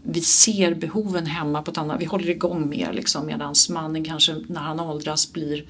vi 0.04 0.22
ser 0.22 0.74
behoven 0.74 1.26
hemma 1.26 1.62
på 1.62 1.72
ett 1.72 1.78
annat, 1.78 2.02
vi 2.02 2.06
håller 2.06 2.30
igång 2.30 2.70
mer 2.70 2.94
liksom 2.94 3.26
medan 3.26 3.56
mannen 3.70 4.06
kanske 4.06 4.36
när 4.48 4.62
han 4.62 4.80
åldras 4.80 5.34
blir 5.34 5.66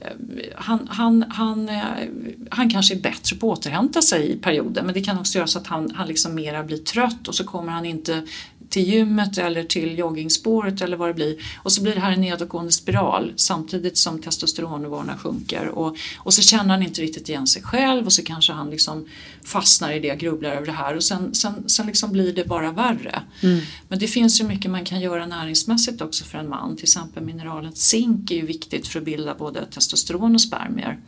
Eh, 0.00 0.12
han, 0.56 0.88
han, 0.90 1.24
han, 1.28 1.68
eh, 1.68 2.08
han 2.50 2.70
kanske 2.70 2.94
är 2.94 3.00
bättre 3.00 3.36
på 3.36 3.52
att 3.52 3.58
återhämta 3.58 4.02
sig 4.02 4.32
i 4.32 4.36
perioder 4.36 4.82
men 4.82 4.94
det 4.94 5.00
kan 5.00 5.18
också 5.18 5.38
göra 5.38 5.46
så 5.46 5.58
att 5.58 5.66
han, 5.66 5.90
han 5.94 6.08
liksom 6.08 6.34
mera 6.34 6.62
blir 6.64 6.78
trött 6.78 7.28
och 7.28 7.34
så 7.34 7.44
kommer 7.44 7.72
han 7.72 7.84
inte 7.84 8.22
till 8.68 8.88
gymmet 8.88 9.38
eller 9.38 9.64
till 9.64 9.98
joggingspåret 9.98 10.80
eller 10.80 10.96
vad 10.96 11.08
det 11.08 11.14
blir. 11.14 11.36
Och 11.56 11.72
så 11.72 11.82
blir 11.82 11.94
det 11.94 12.00
här 12.00 12.12
en 12.12 12.20
nedåtgående 12.20 12.72
spiral 12.72 13.32
samtidigt 13.36 13.98
som 13.98 14.22
testosteronnivåerna 14.22 15.18
sjunker. 15.18 15.68
Och, 15.68 15.96
och 16.18 16.34
så 16.34 16.42
känner 16.42 16.70
han 16.70 16.82
inte 16.82 17.00
riktigt 17.00 17.28
igen 17.28 17.46
sig 17.46 17.62
själv 17.62 18.06
och 18.06 18.12
så 18.12 18.22
kanske 18.22 18.52
han 18.52 18.70
liksom 18.70 19.06
fastnar 19.44 19.92
i 19.92 20.00
det, 20.00 20.16
grubblar 20.16 20.50
över 20.50 20.66
det 20.66 20.72
här 20.72 20.96
och 20.96 21.04
sen, 21.04 21.34
sen, 21.34 21.68
sen 21.68 21.86
liksom 21.86 22.12
blir 22.12 22.32
det 22.32 22.44
bara 22.44 22.72
värre. 22.72 23.22
Mm. 23.42 23.60
Men 23.88 23.98
det 23.98 24.06
finns 24.06 24.40
ju 24.40 24.44
mycket 24.44 24.70
man 24.70 24.84
kan 24.84 25.00
göra 25.00 25.26
näringsmässigt 25.26 26.00
också 26.00 26.24
för 26.24 26.38
en 26.38 26.48
man. 26.48 26.76
Till 26.76 26.84
exempel 26.84 27.22
mineralet 27.22 27.78
zink 27.78 28.30
är 28.30 28.36
ju 28.36 28.46
viktigt 28.46 28.86
för 28.88 28.98
att 28.98 29.04
bilda 29.04 29.34
både 29.34 29.66
testosteron 29.66 30.34
och 30.34 30.40
spermier. 30.40 30.98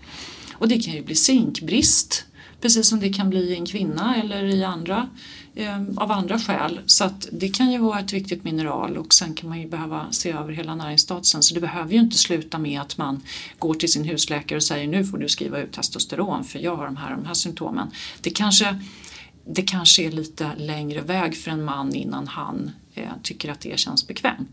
Och 0.53 0.69
det 0.69 0.79
kan 0.79 0.95
ju 0.95 1.03
bli 1.03 1.15
zinkbrist 1.15 2.25
precis 2.61 2.89
som 2.89 3.01
det 3.01 3.13
kan 3.13 3.31
bli 3.31 3.41
i 3.41 3.55
en 3.55 3.67
kvinna 3.67 4.17
eller 4.17 4.45
i 4.45 4.65
andra 4.65 5.09
Ehm, 5.55 5.99
av 5.99 6.13
andra 6.13 6.39
skäl. 6.39 6.81
Så 6.87 7.05
att 7.05 7.29
det 7.33 7.49
kan 7.49 7.73
ju 7.73 7.79
vara 7.79 8.01
ett 8.01 8.13
viktigt 8.13 8.45
mineral 8.45 8.97
och 8.97 9.15
sen 9.15 9.35
kan 9.35 9.49
man 9.49 9.61
ju 9.61 9.69
behöva 9.69 10.13
se 10.13 10.31
över 10.31 10.53
hela 10.53 10.75
näringsstatusen 10.75 11.43
så 11.43 11.55
det 11.55 11.61
behöver 11.61 11.93
ju 11.93 11.99
inte 11.99 12.19
sluta 12.19 12.59
med 12.59 12.81
att 12.81 12.99
man 12.99 13.23
går 13.59 13.75
till 13.75 13.93
sin 13.93 14.05
husläkare 14.05 14.57
och 14.57 14.63
säger 14.63 14.89
nu 14.89 15.05
får 15.05 15.19
du 15.19 15.29
skriva 15.29 15.59
ut 15.59 15.73
testosteron 15.73 16.45
för 16.45 16.59
jag 16.59 16.77
har 16.77 16.85
de 16.85 16.97
här 16.97 17.11
och 17.11 17.23
de 17.23 17.27
här 17.27 17.35
symptomen. 17.35 17.91
Det 18.21 18.31
kanske, 18.31 18.81
det 19.47 19.63
kanske 19.63 20.03
är 20.03 20.11
lite 20.11 20.51
längre 20.57 21.01
väg 21.01 21.37
för 21.37 21.51
en 21.51 21.65
man 21.65 21.95
innan 21.95 22.29
han 22.29 22.71
eh, 22.95 23.05
tycker 23.23 23.51
att 23.51 23.61
det 23.61 23.79
känns 23.79 24.07
bekvämt. 24.07 24.51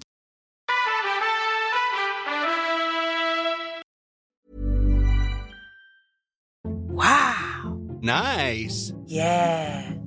Wow! 6.89 8.01
Nice! 8.01 8.93
Yeah! 9.09 10.06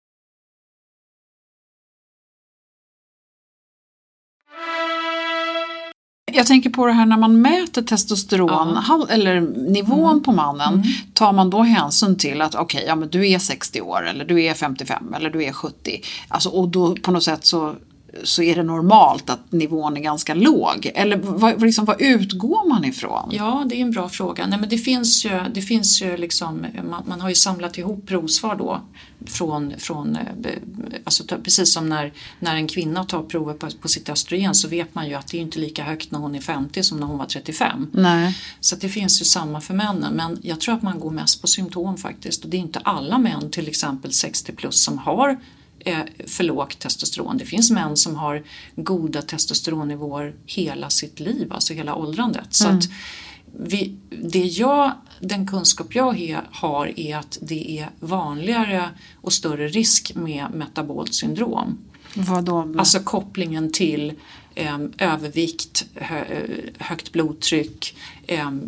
Jag 6.33 6.47
tänker 6.47 6.69
på 6.69 6.85
det 6.85 6.93
här 6.93 7.05
när 7.05 7.17
man 7.17 7.41
mäter 7.41 7.81
testosteron 7.81 8.77
ja. 8.87 9.07
eller 9.09 9.41
nivån 9.71 10.11
mm. 10.11 10.23
på 10.23 10.31
mannen. 10.31 10.73
Mm. 10.73 10.87
Tar 11.13 11.33
man 11.33 11.49
då 11.49 11.61
hänsyn 11.61 12.17
till 12.17 12.41
att 12.41 12.55
okej, 12.55 12.77
okay, 12.77 12.87
ja, 12.87 12.95
men 12.95 13.09
du 13.09 13.29
är 13.29 13.39
60 13.39 13.81
år 13.81 14.07
eller 14.07 14.25
du 14.25 14.43
är 14.43 14.53
55 14.53 15.13
eller 15.13 15.29
du 15.29 15.43
är 15.43 15.53
70. 15.53 16.01
Alltså, 16.27 16.49
och 16.49 16.67
då 16.67 16.95
på 16.95 17.11
något 17.11 17.23
sätt 17.23 17.45
så 17.45 17.75
så 18.23 18.43
är 18.43 18.55
det 18.55 18.63
normalt 18.63 19.29
att 19.29 19.51
nivån 19.51 19.97
är 19.97 20.01
ganska 20.01 20.33
låg? 20.33 20.91
Eller 20.95 21.17
vad, 21.17 21.61
liksom, 21.61 21.85
vad 21.85 22.01
utgår 22.01 22.69
man 22.69 22.85
ifrån? 22.85 23.29
Ja, 23.31 23.65
det 23.69 23.75
är 23.75 23.81
en 23.81 23.91
bra 23.91 24.09
fråga. 24.09 24.47
Nej, 24.47 24.59
men 24.59 24.69
det 24.69 24.77
finns 24.77 25.25
ju, 25.25 25.39
det 25.53 25.61
finns 25.61 26.01
ju 26.01 26.17
liksom, 26.17 26.65
man, 26.89 27.03
man 27.05 27.21
har 27.21 27.29
ju 27.29 27.35
samlat 27.35 27.77
ihop 27.77 28.07
provsvar 28.07 28.55
då 28.55 28.81
från, 29.25 29.73
från 29.77 30.15
eh, 30.15 30.21
alltså, 31.03 31.23
precis 31.43 31.73
som 31.73 31.89
när, 31.89 32.13
när 32.39 32.55
en 32.55 32.67
kvinna 32.67 33.03
tar 33.03 33.23
prover 33.23 33.53
på, 33.53 33.67
på 33.81 33.87
sitt 33.87 34.09
östrogen 34.09 34.55
så 34.55 34.67
vet 34.67 34.95
man 34.95 35.09
ju 35.09 35.13
att 35.13 35.27
det 35.27 35.37
är 35.37 35.41
inte 35.41 35.59
lika 35.59 35.83
högt 35.83 36.11
när 36.11 36.19
hon 36.19 36.35
är 36.35 36.41
50 36.41 36.83
som 36.83 36.99
när 36.99 37.07
hon 37.07 37.17
var 37.17 37.25
35. 37.25 37.87
Nej. 37.91 38.37
Så 38.59 38.75
det 38.75 38.89
finns 38.89 39.21
ju 39.21 39.25
samma 39.25 39.61
för 39.61 39.73
männen 39.73 40.13
men 40.13 40.39
jag 40.41 40.61
tror 40.61 40.75
att 40.75 40.81
man 40.81 40.99
går 40.99 41.11
mest 41.11 41.41
på 41.41 41.47
symptom 41.47 41.97
faktiskt 41.97 42.43
och 42.43 42.49
det 42.49 42.57
är 42.57 42.61
inte 42.61 42.79
alla 42.79 43.17
män 43.17 43.51
till 43.51 43.67
exempel 43.67 44.13
60 44.13 44.51
plus 44.51 44.83
som 44.83 44.97
har 44.97 45.37
för 46.27 46.43
lågt 46.43 46.79
testosteron. 46.79 47.37
Det 47.37 47.45
finns 47.45 47.71
män 47.71 47.97
som 47.97 48.15
har 48.15 48.43
goda 48.75 49.21
testosteronnivåer 49.21 50.35
hela 50.45 50.89
sitt 50.89 51.19
liv, 51.19 51.53
alltså 51.53 51.73
hela 51.73 51.95
åldrandet. 51.95 52.53
Så 52.53 52.65
mm. 52.65 52.77
att 52.77 52.85
vi, 53.59 53.97
det 54.09 54.45
jag, 54.45 54.91
den 55.19 55.47
kunskap 55.47 55.95
jag 55.95 56.39
har 56.51 56.99
är 56.99 57.17
att 57.17 57.37
det 57.41 57.79
är 57.79 57.89
vanligare 57.99 58.89
och 59.21 59.33
större 59.33 59.67
risk 59.67 60.15
med 60.15 60.45
metabolt 60.53 61.13
syndrom. 61.15 61.77
Vad 62.13 62.43
då? 62.43 62.73
Alltså 62.77 62.99
kopplingen 62.99 63.71
till 63.71 64.13
övervikt, 64.97 65.85
högt 66.79 67.11
blodtryck, 67.11 67.95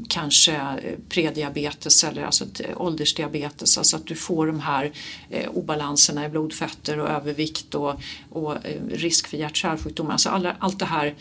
kanske 0.07 0.55
eh, 0.55 0.99
prediabetes 1.09 2.03
eller 2.03 2.23
alltså 2.23 2.45
åldersdiabetes. 2.75 3.77
Alltså 3.77 3.95
att 3.95 4.05
du 4.05 4.15
får 4.15 4.47
de 4.47 4.59
här 4.59 4.91
eh, 5.29 5.49
obalanserna 5.49 6.25
i 6.25 6.29
blodfetter 6.29 6.99
och 6.99 7.09
övervikt 7.09 7.75
och, 7.75 8.01
och 8.29 8.65
eh, 8.65 8.81
risk 8.91 9.27
för 9.27 9.37
hjärt-kärlsjukdomar. 9.37 10.11
Alltså 10.11 10.29
alla, 10.29 10.55
allt 10.59 10.79
det 10.79 10.85
här 10.85 11.15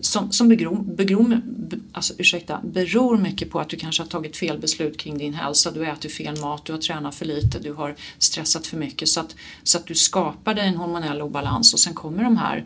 som, 0.00 0.32
som 0.32 0.48
begror, 0.48 0.82
begror, 0.82 1.40
alltså, 1.92 2.14
ursäkta, 2.18 2.60
beror 2.64 3.18
mycket 3.18 3.50
på 3.50 3.60
att 3.60 3.68
du 3.68 3.76
kanske 3.76 4.02
har 4.02 4.08
tagit 4.08 4.36
fel 4.36 4.58
beslut 4.58 4.98
kring 4.98 5.18
din 5.18 5.34
hälsa. 5.34 5.70
Du 5.70 5.86
äter 5.86 6.08
fel 6.08 6.40
mat, 6.40 6.64
du 6.64 6.72
har 6.72 6.80
tränat 6.80 7.14
för 7.14 7.24
lite, 7.24 7.58
du 7.58 7.72
har 7.72 7.94
stressat 8.18 8.66
för 8.66 8.76
mycket 8.76 9.08
så 9.08 9.20
att, 9.20 9.36
så 9.62 9.78
att 9.78 9.86
du 9.86 9.94
skapar 9.94 10.54
dig 10.54 10.68
en 10.68 10.76
hormonell 10.76 11.22
obalans 11.22 11.74
och 11.74 11.80
sen 11.80 11.94
kommer 11.94 12.24
de 12.24 12.36
här 12.36 12.64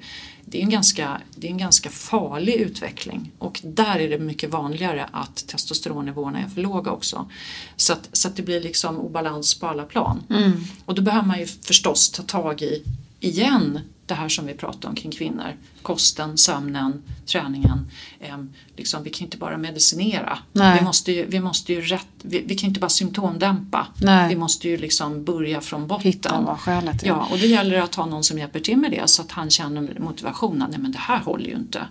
det 0.53 0.59
är, 0.59 0.63
en 0.63 0.71
ganska, 0.71 1.21
det 1.37 1.47
är 1.47 1.51
en 1.51 1.59
ganska 1.59 1.91
farlig 1.91 2.55
utveckling 2.55 3.31
och 3.39 3.61
där 3.65 3.99
är 3.99 4.09
det 4.09 4.19
mycket 4.19 4.51
vanligare 4.51 5.09
att 5.13 5.47
testosteronnivåerna 5.47 6.41
är 6.41 6.49
för 6.49 6.61
låga 6.61 6.91
också. 6.91 7.31
Så 7.77 7.93
att, 7.93 8.09
så 8.13 8.29
att 8.29 8.37
det 8.37 8.43
blir 8.43 8.61
liksom 8.61 8.99
obalans 8.99 9.59
på 9.59 9.67
alla 9.67 9.85
plan. 9.85 10.23
Mm. 10.31 10.53
Och 10.85 10.95
då 10.95 11.03
behöver 11.03 11.27
man 11.27 11.39
ju 11.39 11.47
förstås 11.47 12.11
ta 12.11 12.23
tag 12.23 12.63
i 12.63 12.83
igen 13.21 13.81
det 14.13 14.17
här 14.17 14.29
som 14.29 14.47
vi 14.47 14.55
pratar 14.55 14.89
om 14.89 14.95
kring 14.95 15.13
kvinnor. 15.13 15.57
Kosten, 15.83 16.39
sömnen, 16.39 17.03
träningen. 17.27 17.91
Eh, 18.21 18.37
liksom, 18.77 19.03
vi 19.03 19.11
kan 19.11 19.25
inte 19.25 19.37
bara 19.37 19.59
medicinera. 19.59 20.39
Nej. 20.53 20.79
Vi 20.79 20.85
måste 20.85 21.13
ju, 21.13 21.27
vi 21.27 21.41
måste 21.41 21.73
ju 21.73 21.81
rätt, 21.81 22.07
vi, 22.23 22.43
vi 22.47 22.55
kan 22.55 22.69
inte 22.69 22.81
bara 22.81 22.89
symptomdämpa. 22.89 23.87
Nej. 23.97 24.29
Vi 24.29 24.37
måste 24.37 24.69
ju 24.69 24.77
liksom 24.77 25.25
börja 25.25 25.61
från 25.61 25.87
botten. 25.87 26.07
Hitta 26.07 26.41
vad 26.41 26.61
skälet 26.61 27.03
är. 27.03 27.07
Ja, 27.07 27.29
och 27.31 27.39
det 27.39 27.47
gäller 27.47 27.81
att 27.81 27.95
ha 27.95 28.07
någon 28.07 28.25
som 28.25 28.39
hjälper 28.39 28.61
till 28.61 28.77
med 28.77 28.91
det 28.91 29.11
så 29.11 29.23
att 29.23 29.31
han 29.31 29.51
känner 29.51 30.01
motivationen. 30.01 30.71
Nej 30.71 30.81
men 30.81 30.93
det 30.93 30.99
här 30.99 31.19
håller 31.19 31.47
ju 31.47 31.55
inte. 31.55 31.87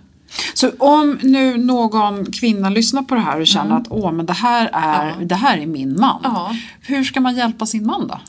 Så 0.54 0.70
om 0.78 1.18
nu 1.22 1.56
någon 1.56 2.32
kvinna 2.32 2.70
lyssnar 2.70 3.02
på 3.02 3.14
det 3.14 3.20
här 3.20 3.40
och 3.40 3.46
känner 3.46 3.70
mm. 3.70 3.82
att 3.82 3.86
Åh, 3.90 4.12
men 4.12 4.26
det, 4.26 4.32
här 4.32 4.70
är, 4.72 5.08
ja. 5.08 5.24
det 5.24 5.34
här 5.34 5.58
är 5.58 5.66
min 5.66 6.00
man. 6.00 6.20
Ja. 6.22 6.56
Hur 6.80 7.04
ska 7.04 7.20
man 7.20 7.36
hjälpa 7.36 7.66
sin 7.66 7.86
man 7.86 8.08
då? 8.08 8.20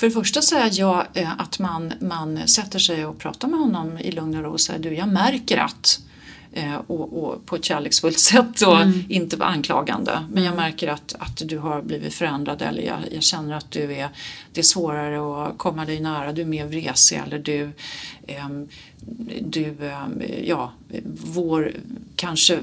För 0.00 0.06
det 0.06 0.12
första 0.12 0.42
säger 0.42 0.80
jag 0.80 1.06
eh, 1.14 1.40
att 1.40 1.58
man, 1.58 1.92
man 2.00 2.48
sätter 2.48 2.78
sig 2.78 3.06
och 3.06 3.18
pratar 3.18 3.48
med 3.48 3.60
honom 3.60 3.98
i 3.98 4.10
lugn 4.10 4.36
och 4.36 4.42
ro 4.42 4.50
och 4.50 4.60
säger 4.60 4.80
du 4.80 4.94
jag 4.94 5.08
märker 5.08 5.58
att 5.58 6.00
och, 6.86 7.24
och, 7.24 7.46
på 7.46 7.56
ett 7.56 7.64
kärleksfullt 7.64 8.18
sätt 8.30 8.62
och 8.62 8.82
mm. 8.82 9.04
inte 9.08 9.36
vara 9.36 9.48
anklagande. 9.48 10.24
Men 10.32 10.44
jag 10.44 10.56
märker 10.56 10.88
att, 10.88 11.14
att 11.18 11.42
du 11.44 11.58
har 11.58 11.82
blivit 11.82 12.14
förändrad 12.14 12.62
eller 12.62 12.82
jag, 12.82 12.98
jag, 13.12 13.22
känner 13.22 13.56
att 13.56 13.70
du 13.70 13.92
är, 13.92 14.08
det 14.52 14.60
är 14.60 14.64
svårare 14.64 15.46
att 15.46 15.58
komma 15.58 15.84
dig 15.84 16.00
nära, 16.00 16.32
du 16.32 16.42
är 16.42 16.46
mer 16.46 16.66
vresig 16.66 17.22
eller 17.26 17.38
du 17.38 17.70
eh, 18.26 18.48
du, 19.40 19.88
ehm, 19.88 20.22
ja, 20.44 20.72
vår, 21.34 21.72
kanske, 22.16 22.60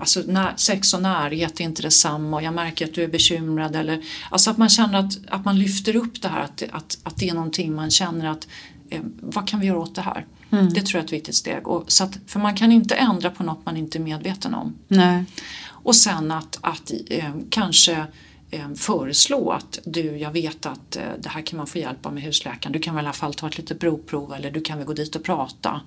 alltså 0.00 0.22
när, 0.26 0.52
sex 0.56 0.94
och 0.94 1.02
närhet 1.02 1.60
är 1.60 1.64
inte 1.64 1.82
detsamma 1.82 2.36
och 2.36 2.42
jag 2.42 2.54
märker 2.54 2.84
att 2.84 2.94
du 2.94 3.02
är 3.02 3.08
bekymrad 3.08 3.76
eller, 3.76 4.04
alltså 4.30 4.50
att 4.50 4.58
man 4.58 4.68
känner 4.68 4.98
att, 4.98 5.18
att 5.28 5.44
man 5.44 5.58
lyfter 5.58 5.96
upp 5.96 6.22
det 6.22 6.28
här, 6.28 6.40
att, 6.40 6.62
att, 6.70 6.98
att 7.02 7.16
det 7.16 7.28
är 7.28 7.34
någonting 7.34 7.74
man 7.74 7.90
känner 7.90 8.26
att, 8.26 8.48
eh, 8.90 9.00
vad 9.20 9.48
kan 9.48 9.60
vi 9.60 9.66
göra 9.66 9.78
åt 9.78 9.94
det 9.94 10.02
här? 10.02 10.26
Mm. 10.50 10.68
Det 10.68 10.80
tror 10.80 10.98
jag 10.98 11.02
är 11.02 11.06
ett 11.06 11.12
viktigt 11.12 11.34
steg. 11.34 11.68
Och, 11.68 11.92
så 11.92 12.04
att, 12.04 12.18
för 12.26 12.40
man 12.40 12.54
kan 12.54 12.72
inte 12.72 12.94
ändra 12.94 13.30
på 13.30 13.42
något 13.42 13.66
man 13.66 13.76
inte 13.76 13.98
är 13.98 14.00
medveten 14.00 14.54
om. 14.54 14.74
Nej. 14.88 15.24
Och 15.68 15.96
sen 15.96 16.30
att, 16.30 16.58
att 16.60 16.92
eh, 17.10 17.34
kanske 17.50 18.06
eh, 18.50 18.74
föreslå 18.74 19.50
att 19.50 19.78
du, 19.84 20.16
jag 20.16 20.30
vet 20.30 20.66
att 20.66 20.96
eh, 20.96 21.02
det 21.18 21.28
här 21.28 21.42
kan 21.42 21.56
man 21.56 21.66
få 21.66 21.78
hjälp 21.78 22.06
av 22.06 22.14
med 22.14 22.22
husläkaren. 22.22 22.72
Du 22.72 22.78
kan 22.78 22.94
väl 22.94 23.04
i 23.04 23.06
alla 23.06 23.12
fall 23.12 23.34
ta 23.34 23.46
ett 23.46 23.58
litet 23.58 23.78
blodprov 23.78 24.34
eller 24.34 24.50
du 24.50 24.60
kan 24.60 24.78
väl 24.78 24.86
gå 24.86 24.92
dit 24.92 25.16
och 25.16 25.24
prata. 25.24 25.80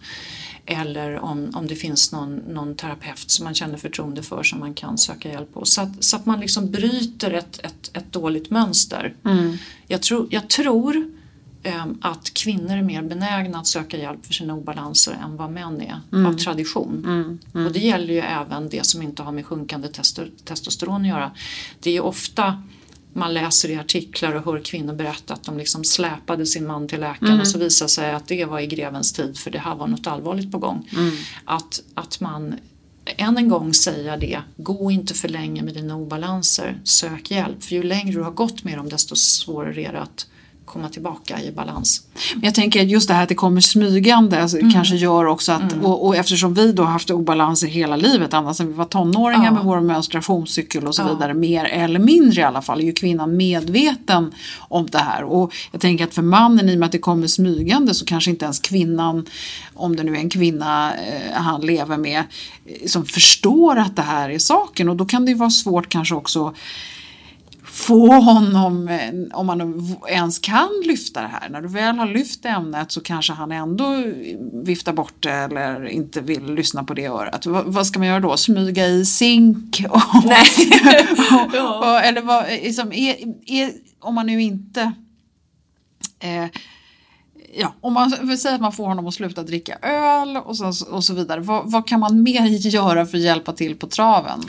Eller 0.66 1.20
om, 1.20 1.52
om 1.56 1.68
det 1.68 1.76
finns 1.76 2.12
någon, 2.12 2.36
någon 2.36 2.76
terapeut 2.76 3.32
som 3.32 3.44
man 3.44 3.56
känner 3.56 3.78
förtroende 3.78 4.24
för 4.24 4.44
som 4.44 4.60
man 4.60 4.74
kan 4.74 4.98
söka 4.98 5.30
hjälp 5.30 5.56
hos. 5.56 5.74
Så 5.74 5.82
att, 5.82 6.04
så 6.04 6.16
att 6.16 6.26
man 6.26 6.40
liksom 6.40 6.72
bryter 6.72 7.32
ett, 7.32 7.60
ett, 7.60 7.92
ett 7.94 8.12
dåligt 8.12 8.50
mönster. 8.50 9.16
Mm. 9.26 9.58
Jag, 9.88 10.02
tro, 10.02 10.28
jag 10.32 10.50
tror 10.50 11.19
att 12.02 12.34
kvinnor 12.34 12.72
är 12.72 12.82
mer 12.82 13.02
benägna 13.02 13.60
att 13.60 13.68
söka 13.68 13.98
hjälp 13.98 14.26
för 14.26 14.34
sina 14.34 14.54
obalanser 14.54 15.12
än 15.24 15.38
vad 15.38 15.52
män 15.52 15.82
är 15.82 16.00
mm. 16.12 16.26
av 16.26 16.34
tradition. 16.34 17.04
Mm. 17.06 17.40
Mm. 17.54 17.68
Och 17.68 17.74
det 17.74 17.80
gäller 17.80 18.14
ju 18.14 18.20
även 18.20 18.70
det 18.70 18.86
som 18.86 19.02
inte 19.02 19.24
har 19.24 19.32
med 19.32 19.46
sjunkande 19.46 19.88
testosteron 20.46 21.02
att 21.02 21.08
göra. 21.08 21.32
Det 21.80 21.98
är 21.98 22.02
ofta 22.02 22.64
man 23.14 23.34
läser 23.34 23.70
i 23.70 23.76
artiklar 23.76 24.36
och 24.36 24.46
hör 24.46 24.60
kvinnor 24.60 24.94
berätta 24.94 25.34
att 25.34 25.44
de 25.44 25.58
liksom 25.58 25.84
släpade 25.84 26.46
sin 26.46 26.68
man 26.68 26.88
till 26.88 27.00
läkaren 27.00 27.32
mm. 27.32 27.42
och 27.42 27.48
så 27.48 27.60
visar 27.60 27.88
sig 27.88 28.12
att 28.12 28.28
det 28.28 28.46
var 28.46 28.60
i 28.60 28.68
grevens 28.68 29.14
tid 29.14 29.38
för 29.38 29.52
det 29.52 29.60
här 29.60 29.76
var 29.76 29.88
något 29.88 30.08
allvarligt 30.08 30.52
på 30.52 30.58
gång. 30.58 30.90
Mm. 30.98 31.12
Att, 31.46 31.82
att 31.94 32.20
man 32.20 32.56
än 33.06 33.38
en 33.38 33.50
gång 33.50 33.74
säga 33.74 34.18
det, 34.18 34.42
gå 34.58 34.92
inte 34.92 35.14
för 35.14 35.30
länge 35.30 35.62
med 35.62 35.74
dina 35.74 35.96
obalanser, 35.96 36.82
sök 36.84 37.32
hjälp. 37.32 37.64
För 37.64 37.76
ju 37.76 37.84
längre 37.84 38.14
du 38.14 38.24
har 38.24 38.32
gått 38.32 38.64
med 38.64 38.78
dem 38.78 38.90
desto 38.90 39.16
svårare 39.16 39.82
är 39.82 39.94
det 39.94 40.02
att 40.02 40.28
komma 40.70 40.90
tillbaka 40.90 41.42
i 41.42 41.52
balans. 41.52 42.02
Men 42.34 42.44
jag 42.44 42.56
tänker 42.56 42.82
att 42.82 42.90
just 42.90 43.08
det 43.08 43.14
här 43.14 43.24
att 43.24 43.30
det 43.30 43.36
kommer 43.36 43.62
smygande 43.62 44.42
alltså, 44.42 44.58
mm. 44.58 44.74
kanske 44.74 44.96
gör 44.96 45.26
också 45.26 45.52
att, 45.52 45.72
mm. 45.74 45.86
och, 45.86 46.06
och, 46.06 46.16
eftersom 46.16 46.54
vi 46.54 46.72
då 46.72 46.84
haft 46.84 47.12
obalanser 47.12 47.68
hela 47.68 47.96
livet, 47.96 48.34
ända 48.34 48.54
sedan 48.54 48.68
vi 48.68 48.74
var 48.74 48.86
tonåringar 48.86 49.46
ja. 49.46 49.52
med 49.52 49.64
vår 49.64 49.80
menstruationscykel 49.80 50.88
och 50.88 50.96
så 50.96 51.02
ja. 51.02 51.14
vidare, 51.14 51.34
mer 51.34 51.66
eller 51.66 52.00
mindre 52.00 52.42
i 52.42 52.44
alla 52.44 52.62
fall, 52.62 52.80
är 52.80 52.84
ju 52.84 52.94
kvinnan 52.94 53.38
medveten 53.38 54.34
om 54.58 54.88
det 54.88 54.98
här. 54.98 55.24
Och 55.24 55.54
jag 55.72 55.82
tänker 55.82 56.04
att 56.04 56.14
för 56.14 56.22
mannen, 56.22 56.70
i 56.70 56.76
och 56.76 56.80
med 56.80 56.86
att 56.86 56.92
det 56.92 57.00
kommer 57.00 57.28
smygande, 57.28 57.94
så 57.94 58.06
kanske 58.06 58.32
inte 58.32 58.46
ens 58.46 58.60
kvinnan, 58.60 59.26
om 59.74 59.96
det 59.96 60.04
nu 60.04 60.16
är 60.16 60.20
en 60.20 60.30
kvinna 60.30 60.94
eh, 60.94 61.34
han 61.34 61.62
lever 61.62 61.98
med, 61.98 62.24
eh, 62.66 62.88
som 62.88 63.06
förstår 63.06 63.76
att 63.76 63.96
det 63.96 64.02
här 64.02 64.30
är 64.30 64.40
saken. 64.40 64.90
Och 64.90 64.96
då 64.96 65.06
kan 65.06 65.26
det 65.26 65.32
ju 65.32 65.38
vara 65.38 65.50
svårt 65.50 65.90
kanske 65.90 66.16
också 66.16 66.54
få 67.70 68.14
honom, 68.14 68.88
eh, 68.88 69.38
om 69.38 69.48
man 69.48 69.98
ens 70.08 70.40
kan 70.40 70.70
lyfta 70.86 71.22
det 71.22 71.28
här. 71.28 71.50
När 71.50 71.62
du 71.62 71.68
väl 71.68 71.98
har 71.98 72.06
lyft 72.06 72.46
ämnet 72.46 72.92
så 72.92 73.02
kanske 73.02 73.34
han 73.34 73.52
ändå 73.52 74.04
viftar 74.64 74.94
bort 74.94 75.24
det 75.24 75.32
eller 75.32 75.86
inte 75.86 76.22
vill 76.22 76.54
lyssna 76.54 76.84
på 76.84 76.94
det 76.94 77.06
örat. 77.06 77.46
V 77.46 77.62
vad 77.66 77.88
ska 77.88 78.00
man 78.00 78.08
göra 78.08 78.20
då? 78.20 78.38
Smyga 78.38 78.88
i 78.88 79.06
zink? 79.06 79.84
Och, 79.90 80.26
Nej. 80.26 80.46
och, 81.32 81.90
och, 81.90 82.04
eller 82.04 82.22
vad, 82.22 82.46
liksom, 82.50 82.94
är, 82.94 83.16
är, 83.46 83.72
om 84.00 84.16
man 84.16 84.26
nu 84.26 84.42
inte 84.42 84.94
eh, 86.20 86.46
ja, 87.54 87.74
om 87.82 87.94
man 87.94 88.14
vill 88.22 88.42
säga 88.42 88.56
att 88.56 88.62
man 88.62 88.72
får 88.72 88.86
honom 88.86 89.08
att 89.08 89.14
sluta 89.14 89.44
dricka 89.44 89.78
öl 89.82 90.38
och 90.38 90.58
så, 90.58 90.86
och 90.92 91.04
så 91.04 91.14
vidare. 91.14 91.40
Vad, 91.40 91.72
vad, 91.72 91.88
kan 91.88 92.00
man 92.00 92.24
mer 92.24 92.46
göra 92.68 93.06
för 93.06 93.18
att 93.18 93.24
hjälpa 93.24 93.54
till 93.54 93.76
på 93.76 93.88
traven? 93.88 94.42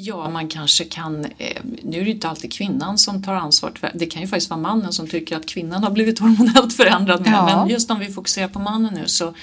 Ja, 0.00 0.28
man 0.28 0.48
kanske 0.48 0.84
kan, 0.84 1.24
eh, 1.24 1.62
nu 1.82 2.00
är 2.00 2.04
det 2.04 2.10
inte 2.10 2.28
alltid 2.28 2.52
kvinnan 2.52 2.98
som 2.98 3.22
tar 3.22 3.34
ansvar, 3.34 3.72
det 3.94 4.06
kan 4.06 4.22
ju 4.22 4.28
faktiskt 4.28 4.50
vara 4.50 4.60
mannen 4.60 4.92
som 4.92 5.08
tycker 5.08 5.36
att 5.36 5.46
kvinnan 5.46 5.84
har 5.84 5.90
blivit 5.90 6.18
hormonellt 6.18 6.72
förändrad. 6.76 7.22
Ja. 7.26 7.44
Men 7.44 7.68
just 7.68 7.90
om 7.90 7.98
vi 7.98 8.08
fokuserar 8.08 8.48
på 8.48 8.58
mannen 8.58 8.94
nu 8.94 9.02
så, 9.06 9.34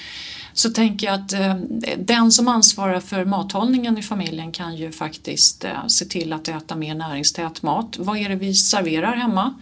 så 0.52 0.70
tänker 0.70 1.06
jag 1.06 1.14
att 1.14 1.32
eh, 1.32 1.54
den 1.98 2.32
som 2.32 2.48
ansvarar 2.48 3.00
för 3.00 3.24
mathållningen 3.24 3.98
i 3.98 4.02
familjen 4.02 4.52
kan 4.52 4.76
ju 4.76 4.92
faktiskt 4.92 5.64
eh, 5.64 5.86
se 5.88 6.04
till 6.04 6.32
att 6.32 6.48
äta 6.48 6.76
mer 6.76 6.94
näringstät 6.94 7.62
mat. 7.62 7.96
Vad 7.98 8.18
är 8.18 8.28
det 8.28 8.36
vi 8.36 8.54
serverar 8.54 9.16
hemma? 9.16 9.54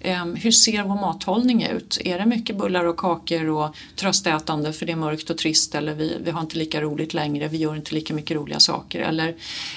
Ehm, 0.00 0.36
hur 0.36 0.50
ser 0.50 0.82
vår 0.82 0.94
mathållning 0.94 1.62
ut? 1.62 1.98
Är 2.04 2.18
det 2.18 2.26
mycket 2.26 2.56
bullar 2.56 2.84
och 2.84 2.96
kakor 2.96 3.48
och 3.48 3.76
tröstätande 3.96 4.72
för 4.72 4.86
det 4.86 4.92
är 4.92 4.96
mörkt 4.96 5.30
och 5.30 5.38
trist 5.38 5.74
eller 5.74 5.94
vi, 5.94 6.16
vi 6.24 6.30
har 6.30 6.40
inte 6.40 6.58
lika 6.58 6.80
roligt 6.80 7.14
längre, 7.14 7.48
vi 7.48 7.56
gör 7.56 7.76
inte 7.76 7.94
lika 7.94 8.14
mycket 8.14 8.36
roliga 8.36 8.60
saker 8.60 9.00
eller, 9.00 9.34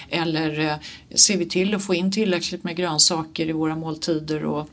eller 0.10 0.60
eh, 0.60 0.76
ser 1.16 1.38
vi 1.38 1.46
till 1.46 1.76
att 1.76 1.86
få 1.86 1.96
in 1.96 2.12
tillräckligt 2.12 2.64
med 2.64 2.76
grönsaker 2.76 3.50
i 3.50 3.52
våra 3.52 3.76
måltider 3.76 4.46
och 4.46 4.70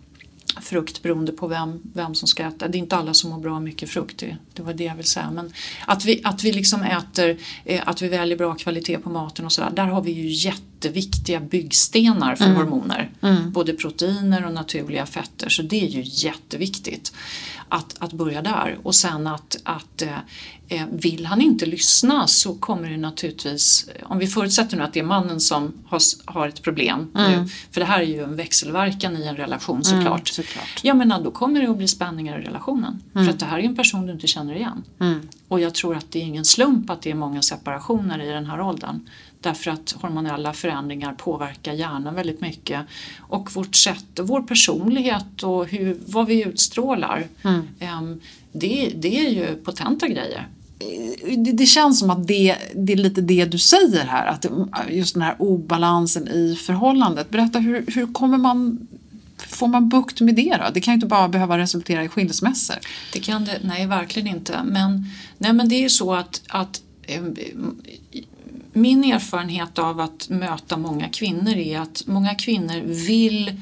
frukt 0.60 1.02
beroende 1.02 1.32
på 1.32 1.46
vem, 1.46 1.80
vem 1.94 2.14
som 2.14 2.28
ska 2.28 2.42
äta. 2.42 2.68
Det 2.68 2.78
är 2.78 2.80
inte 2.80 2.96
alla 2.96 3.14
som 3.14 3.30
mår 3.30 3.38
bra 3.38 3.54
av 3.54 3.62
mycket 3.62 3.90
frukt, 3.90 4.18
det, 4.18 4.36
det 4.54 4.62
var 4.62 4.74
det 4.74 4.84
jag 4.84 4.94
vill 4.94 5.04
säga. 5.04 5.30
Men 5.30 5.52
att 5.86 6.04
vi, 6.04 6.20
att 6.24 6.44
vi 6.44 6.52
liksom 6.52 6.82
äter, 6.82 7.38
eh, 7.64 7.82
att 7.86 8.02
vi 8.02 8.08
väljer 8.08 8.38
bra 8.38 8.54
kvalitet 8.54 8.98
på 8.98 9.10
maten 9.10 9.44
och 9.44 9.52
sådär, 9.52 9.70
där 9.70 9.84
har 9.84 10.02
vi 10.02 10.12
ju 10.12 10.48
jätteviktiga 10.48 11.40
byggstenar 11.40 12.36
för 12.36 12.44
mm. 12.44 12.56
hormoner. 12.56 13.10
Mm. 13.22 13.52
Både 13.52 13.72
proteiner 13.72 14.46
och 14.46 14.52
naturliga 14.52 15.06
fetter, 15.06 15.48
så 15.48 15.62
det 15.62 15.84
är 15.84 15.88
ju 15.88 16.02
jätteviktigt 16.04 17.12
att, 17.68 17.96
att 17.98 18.12
börja 18.12 18.42
där. 18.42 18.78
Och 18.82 18.94
sen 18.94 19.26
att, 19.26 19.56
att 19.62 20.02
eh, 20.02 20.18
eh, 20.68 20.86
vill 20.92 21.26
han 21.26 21.40
inte 21.40 21.66
lyssna 21.66 22.26
så 22.26 22.54
kommer 22.54 22.90
det 22.90 22.96
naturligtvis, 22.96 23.88
om 24.02 24.18
vi 24.18 24.26
förutsätter 24.26 24.76
nu 24.76 24.82
att 24.82 24.92
det 24.92 25.00
är 25.00 25.04
mannen 25.04 25.40
som 25.40 25.72
har, 25.86 26.00
har 26.24 26.48
ett 26.48 26.62
problem 26.62 27.10
mm. 27.14 27.32
nu, 27.32 27.48
för 27.70 27.80
det 27.80 27.86
här 27.86 28.00
är 28.00 28.06
ju 28.06 28.22
en 28.22 28.36
växelverkan 28.36 29.16
i 29.16 29.26
en 29.26 29.36
relation 29.36 29.84
såklart. 29.84 30.06
Mm, 30.06 30.26
såklart. 30.26 30.80
Jag 30.82 30.96
menar 30.96 31.20
då 31.20 31.30
kommer 31.30 31.60
det 31.60 31.70
att 31.70 31.76
bli 31.76 31.88
spänningar 31.88 32.40
i 32.40 32.44
relationen. 32.44 33.02
Mm. 33.14 33.26
För 33.26 33.34
att 33.34 33.40
det 33.40 33.46
här 33.46 33.58
är 33.58 33.62
en 33.62 33.76
person 33.76 34.06
du 34.06 34.12
inte 34.12 34.26
känner 34.26 34.54
igen. 34.54 34.84
Mm. 35.00 35.28
Och 35.48 35.60
jag 35.60 35.74
tror 35.74 35.96
att 35.96 36.10
det 36.10 36.18
är 36.18 36.22
ingen 36.22 36.44
slump 36.44 36.90
att 36.90 37.02
det 37.02 37.10
är 37.10 37.14
många 37.14 37.42
separationer 37.42 38.22
i 38.22 38.30
den 38.30 38.46
här 38.46 38.60
åldern. 38.60 39.00
Därför 39.40 39.70
att 39.70 39.94
hormonella 40.00 40.52
förändringar 40.52 41.12
påverkar 41.12 41.72
hjärnan 41.72 42.14
väldigt 42.14 42.40
mycket. 42.40 42.80
Och 43.18 43.52
vårt 43.54 43.76
sätt, 43.76 44.04
vår 44.20 44.42
personlighet 44.42 45.42
och 45.42 45.66
hur, 45.66 45.98
vad 46.06 46.26
vi 46.26 46.42
utstrålar. 46.42 47.26
Mm. 47.42 47.62
Ehm, 47.78 48.20
det, 48.52 48.92
det 48.96 49.26
är 49.26 49.30
ju 49.30 49.56
potenta 49.56 50.08
grejer. 50.08 50.48
Det, 51.36 51.52
det, 51.52 51.66
känns 51.66 51.98
som 51.98 52.10
att 52.10 52.26
det, 52.26 52.56
det 52.74 52.92
är 52.92 52.96
lite 52.96 53.20
det 53.20 53.44
du 53.44 53.58
säger 53.58 54.04
här, 54.04 54.26
att 54.26 54.46
just 54.88 55.14
den 55.14 55.22
här 55.22 55.36
obalansen 55.38 56.28
i 56.28 56.56
förhållandet. 56.56 57.30
Berätta, 57.30 57.58
hur, 57.58 57.84
hur 57.94 58.12
kommer 58.12 58.38
man 58.38 58.88
får 59.36 59.68
man 59.68 59.88
bukt 59.88 60.20
med 60.20 60.34
det 60.34 60.56
då? 60.56 60.70
Det 60.74 60.80
kan 60.80 60.92
ju 60.92 60.94
inte 60.94 61.06
bara 61.06 61.28
behöva 61.28 61.58
resultera 61.58 62.04
i 62.04 62.08
skilsmässor. 62.08 62.76
Det 63.12 63.20
kan 63.20 63.44
det, 63.44 63.58
nej 63.64 63.86
verkligen 63.86 64.28
inte. 64.28 64.60
Men, 64.64 65.06
nej, 65.38 65.52
men 65.52 65.68
det 65.68 65.74
är 65.74 65.80
ju 65.80 65.90
så 65.90 66.14
att, 66.14 66.42
att 66.48 66.82
ehm, 67.06 67.36
min 68.80 69.04
erfarenhet 69.04 69.78
av 69.78 70.00
att 70.00 70.28
möta 70.28 70.76
många 70.76 71.08
kvinnor 71.08 71.56
är 71.56 71.80
att 71.80 72.02
många 72.06 72.34
kvinnor 72.34 72.80
vill 72.84 73.60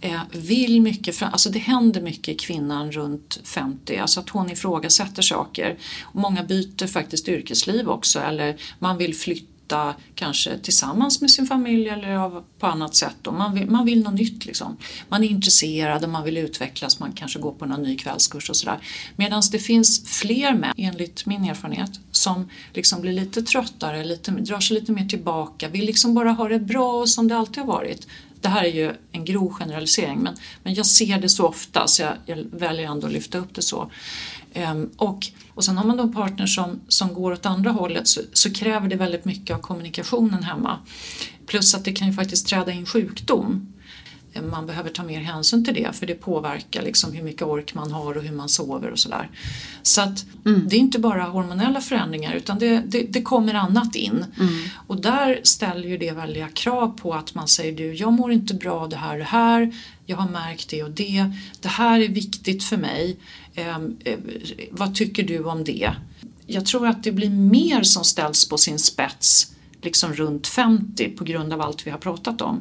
eh, 0.00 0.20
vill 0.32 0.82
mycket, 0.82 1.22
alltså 1.22 1.50
det 1.50 1.58
händer 1.58 2.00
mycket 2.00 2.28
i 2.28 2.34
kvinnan 2.34 2.92
runt 2.92 3.40
50, 3.44 3.96
alltså 3.96 4.20
att 4.20 4.28
hon 4.28 4.50
ifrågasätter 4.50 5.22
saker. 5.22 5.76
Många 6.12 6.42
byter 6.42 6.86
faktiskt 6.86 7.28
yrkesliv 7.28 7.88
också 7.88 8.20
eller 8.20 8.56
man 8.78 8.98
vill 8.98 9.14
flytta 9.14 9.55
flytta 9.66 9.94
kanske 10.14 10.58
tillsammans 10.58 11.20
med 11.20 11.30
sin 11.30 11.46
familj 11.46 11.88
eller 11.88 12.16
av, 12.16 12.44
på 12.58 12.66
annat 12.66 12.94
sätt. 12.94 13.26
Och 13.26 13.34
man, 13.34 13.54
vill, 13.54 13.70
man 13.70 13.86
vill 13.86 14.02
något 14.02 14.14
nytt 14.14 14.46
liksom. 14.46 14.76
Man 15.08 15.24
är 15.24 15.28
intresserad 15.28 16.04
och 16.04 16.10
man 16.10 16.24
vill 16.24 16.36
utvecklas, 16.36 17.00
man 17.00 17.12
kanske 17.12 17.38
går 17.38 17.52
på 17.52 17.66
någon 17.66 17.82
ny 17.82 17.96
kvällskurs 17.96 18.50
och 18.50 18.56
sådär. 18.56 18.78
Medan 19.16 19.42
det 19.52 19.58
finns 19.58 20.08
fler 20.08 20.54
män, 20.54 20.74
enligt 20.76 21.26
min 21.26 21.44
erfarenhet, 21.44 21.90
som 22.10 22.48
liksom 22.74 23.00
blir 23.00 23.12
lite 23.12 23.42
tröttare, 23.42 24.04
lite, 24.04 24.30
drar 24.30 24.60
sig 24.60 24.74
lite 24.74 24.92
mer 24.92 25.08
tillbaka, 25.08 25.68
vill 25.68 25.86
liksom 25.86 26.14
bara 26.14 26.30
ha 26.30 26.48
det 26.48 26.60
bra 26.60 27.06
som 27.06 27.28
det 27.28 27.36
alltid 27.36 27.58
har 27.58 27.66
varit. 27.66 28.06
Det 28.46 28.50
här 28.50 28.64
är 28.64 28.72
ju 28.72 28.94
en 29.12 29.24
grov 29.24 29.52
generalisering 29.52 30.18
men, 30.18 30.36
men 30.62 30.74
jag 30.74 30.86
ser 30.86 31.20
det 31.20 31.28
så 31.28 31.46
ofta 31.46 31.86
så 31.86 32.02
jag, 32.02 32.12
jag 32.26 32.36
väljer 32.52 32.90
ändå 32.90 33.06
att 33.06 33.12
lyfta 33.12 33.38
upp 33.38 33.54
det 33.54 33.62
så. 33.62 33.90
Ehm, 34.52 34.90
och, 34.96 35.26
och 35.54 35.64
sen 35.64 35.78
har 35.78 35.84
man 35.84 35.96
då 35.96 36.02
en 36.02 36.12
partner 36.12 36.46
som, 36.46 36.80
som 36.88 37.14
går 37.14 37.32
åt 37.32 37.46
andra 37.46 37.70
hållet 37.70 38.08
så, 38.08 38.20
så, 38.32 38.52
kräver 38.52 38.88
det 38.88 38.96
väldigt 38.96 39.24
mycket 39.24 39.56
av 39.56 39.60
kommunikationen 39.60 40.42
hemma. 40.42 40.78
Plus 41.46 41.74
att 41.74 41.84
det 41.84 41.92
kan 41.92 42.06
ju 42.06 42.12
faktiskt 42.14 42.46
träda 42.46 42.72
in 42.72 42.86
sjukdom 42.86 43.72
man 44.42 44.66
behöver 44.66 44.90
ta 44.90 45.02
mer 45.02 45.20
hänsyn 45.20 45.64
till 45.64 45.74
det 45.74 45.96
för 45.96 46.06
det 46.06 46.14
påverkar 46.14 46.82
liksom 46.82 47.12
hur 47.12 47.22
mycket 47.22 47.42
ork 47.42 47.74
man 47.74 47.92
har 47.92 48.16
och 48.16 48.22
hur 48.22 48.32
man 48.32 48.48
sover 48.48 48.90
och 48.90 48.98
sådär. 48.98 49.30
Så 49.82 50.00
att 50.00 50.24
Mm. 50.46 50.68
det 50.68 50.76
är 50.76 50.80
inte 50.80 50.98
bara 50.98 51.22
hormonella 51.22 51.80
förändringar 51.80 52.34
utan 52.34 52.58
det, 52.58 52.82
det, 52.86 53.02
det 53.02 53.22
kommer 53.22 53.54
annat 53.54 53.94
in. 53.96 54.24
Mm. 54.40 54.54
Och 54.86 55.00
där 55.00 55.40
ställer 55.42 55.88
ju 55.88 55.98
det 55.98 56.10
väldiga 56.12 56.48
krav 56.48 56.98
på 56.98 57.14
att 57.14 57.34
man 57.34 57.48
säger 57.48 57.72
du, 57.72 57.94
jag 57.94 58.12
mår 58.12 58.32
inte 58.32 58.54
bra 58.54 58.80
av 58.80 58.88
det 58.88 58.96
här 58.96 59.12
och 59.12 59.18
det 59.18 59.24
här, 59.24 59.74
jag 60.06 60.16
har 60.16 60.28
märkt 60.28 60.68
det 60.68 60.82
och 60.82 60.90
det, 60.90 61.30
det 61.60 61.68
här 61.68 62.00
är 62.00 62.08
viktigt 62.08 62.64
för 62.64 62.76
mig, 62.76 63.16
Ehm, 63.56 63.96
eh, 64.04 64.18
vad 64.70 64.94
tycker 64.94 65.22
du 65.22 65.44
om 65.44 65.64
det? 65.64 65.92
Jag 66.46 66.66
tror 66.66 66.86
att 66.86 67.02
det 67.04 67.12
blir 67.12 67.30
mer 67.30 67.82
som 67.82 68.04
ställs 68.04 68.48
på 68.48 68.58
sin 68.58 68.78
spets 68.78 69.52
liksom 69.82 70.12
runt 70.12 70.46
50 70.46 71.08
på 71.08 71.24
grund 71.24 71.52
av 71.52 71.60
allt 71.60 71.86
vi 71.86 71.90
har 71.90 71.98
pratat 71.98 72.40
om. 72.40 72.60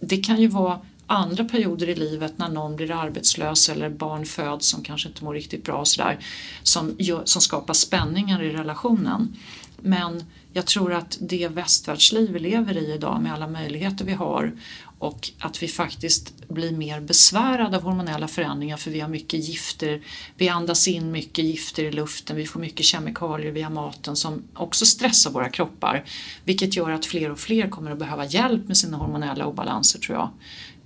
Det 0.00 0.16
kan 0.16 0.40
ju 0.40 0.48
vara 0.48 0.80
andra 1.08 1.44
perioder 1.44 1.88
i 1.88 1.94
livet 1.94 2.38
när 2.38 2.48
någon 2.48 2.76
blir 2.76 2.90
arbetslös 2.90 3.68
eller 3.68 3.90
barn 3.90 4.26
föds 4.26 4.68
som 4.68 4.82
kanske 4.82 5.08
inte 5.08 5.24
mår 5.24 5.34
riktigt 5.34 5.64
bra 5.64 5.76
och 5.76 5.88
sådär 5.88 6.18
som, 6.62 6.96
gör, 6.98 7.22
som 7.24 7.42
skapar 7.42 7.74
spänningar 7.74 8.42
i 8.42 8.50
relationen. 8.50 9.36
Men 9.82 10.24
jag 10.52 10.66
tror 10.66 10.92
att 10.92 11.18
det 11.20 11.48
västvärldsliv 11.48 12.30
vi 12.30 12.38
lever 12.38 12.76
i 12.76 12.92
idag 12.92 13.22
med 13.22 13.32
alla 13.32 13.48
möjligheter 13.48 14.04
vi 14.04 14.12
har 14.12 14.52
och 14.98 15.30
att 15.38 15.62
vi 15.62 15.68
faktiskt 15.68 16.48
blir 16.48 16.72
mer 16.72 17.00
besvärade 17.00 17.76
av 17.76 17.82
hormonella 17.82 18.28
förändringar 18.28 18.76
för 18.76 18.90
vi 18.90 19.00
har 19.00 19.08
mycket 19.08 19.48
gifter, 19.48 20.02
vi 20.36 20.48
andas 20.48 20.88
in 20.88 21.10
mycket 21.10 21.44
gifter 21.44 21.84
i 21.84 21.92
luften, 21.92 22.36
vi 22.36 22.46
får 22.46 22.60
mycket 22.60 22.86
kemikalier 22.86 23.52
via 23.52 23.70
maten 23.70 24.16
som 24.16 24.42
också 24.54 24.86
stressar 24.86 25.30
våra 25.30 25.48
kroppar. 25.48 26.04
Vilket 26.44 26.76
gör 26.76 26.90
att 26.90 27.06
fler 27.06 27.30
och 27.30 27.38
fler 27.38 27.68
kommer 27.68 27.90
att 27.90 27.98
behöva 27.98 28.26
hjälp 28.26 28.68
med 28.68 28.76
sina 28.76 28.96
hormonella 28.96 29.46
obalanser 29.46 29.98
tror 29.98 30.18
jag. 30.18 30.30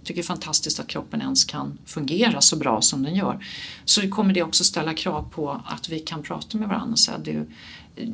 Jag 0.02 0.06
tycker 0.06 0.22
det 0.22 0.24
är 0.24 0.26
fantastiskt 0.26 0.80
att 0.80 0.86
kroppen 0.86 1.20
ens 1.20 1.44
kan 1.44 1.78
fungera 1.86 2.40
så 2.40 2.56
bra 2.56 2.80
som 2.80 3.02
den 3.02 3.14
gör. 3.14 3.46
Så 3.84 4.10
kommer 4.10 4.34
det 4.34 4.42
också 4.42 4.64
ställa 4.64 4.94
krav 4.94 5.28
på 5.30 5.60
att 5.64 5.88
vi 5.88 6.00
kan 6.00 6.22
prata 6.22 6.58
med 6.58 6.68
varandra 6.68 6.92
och 6.92 6.98
säga 6.98 7.18
du, 7.18 7.46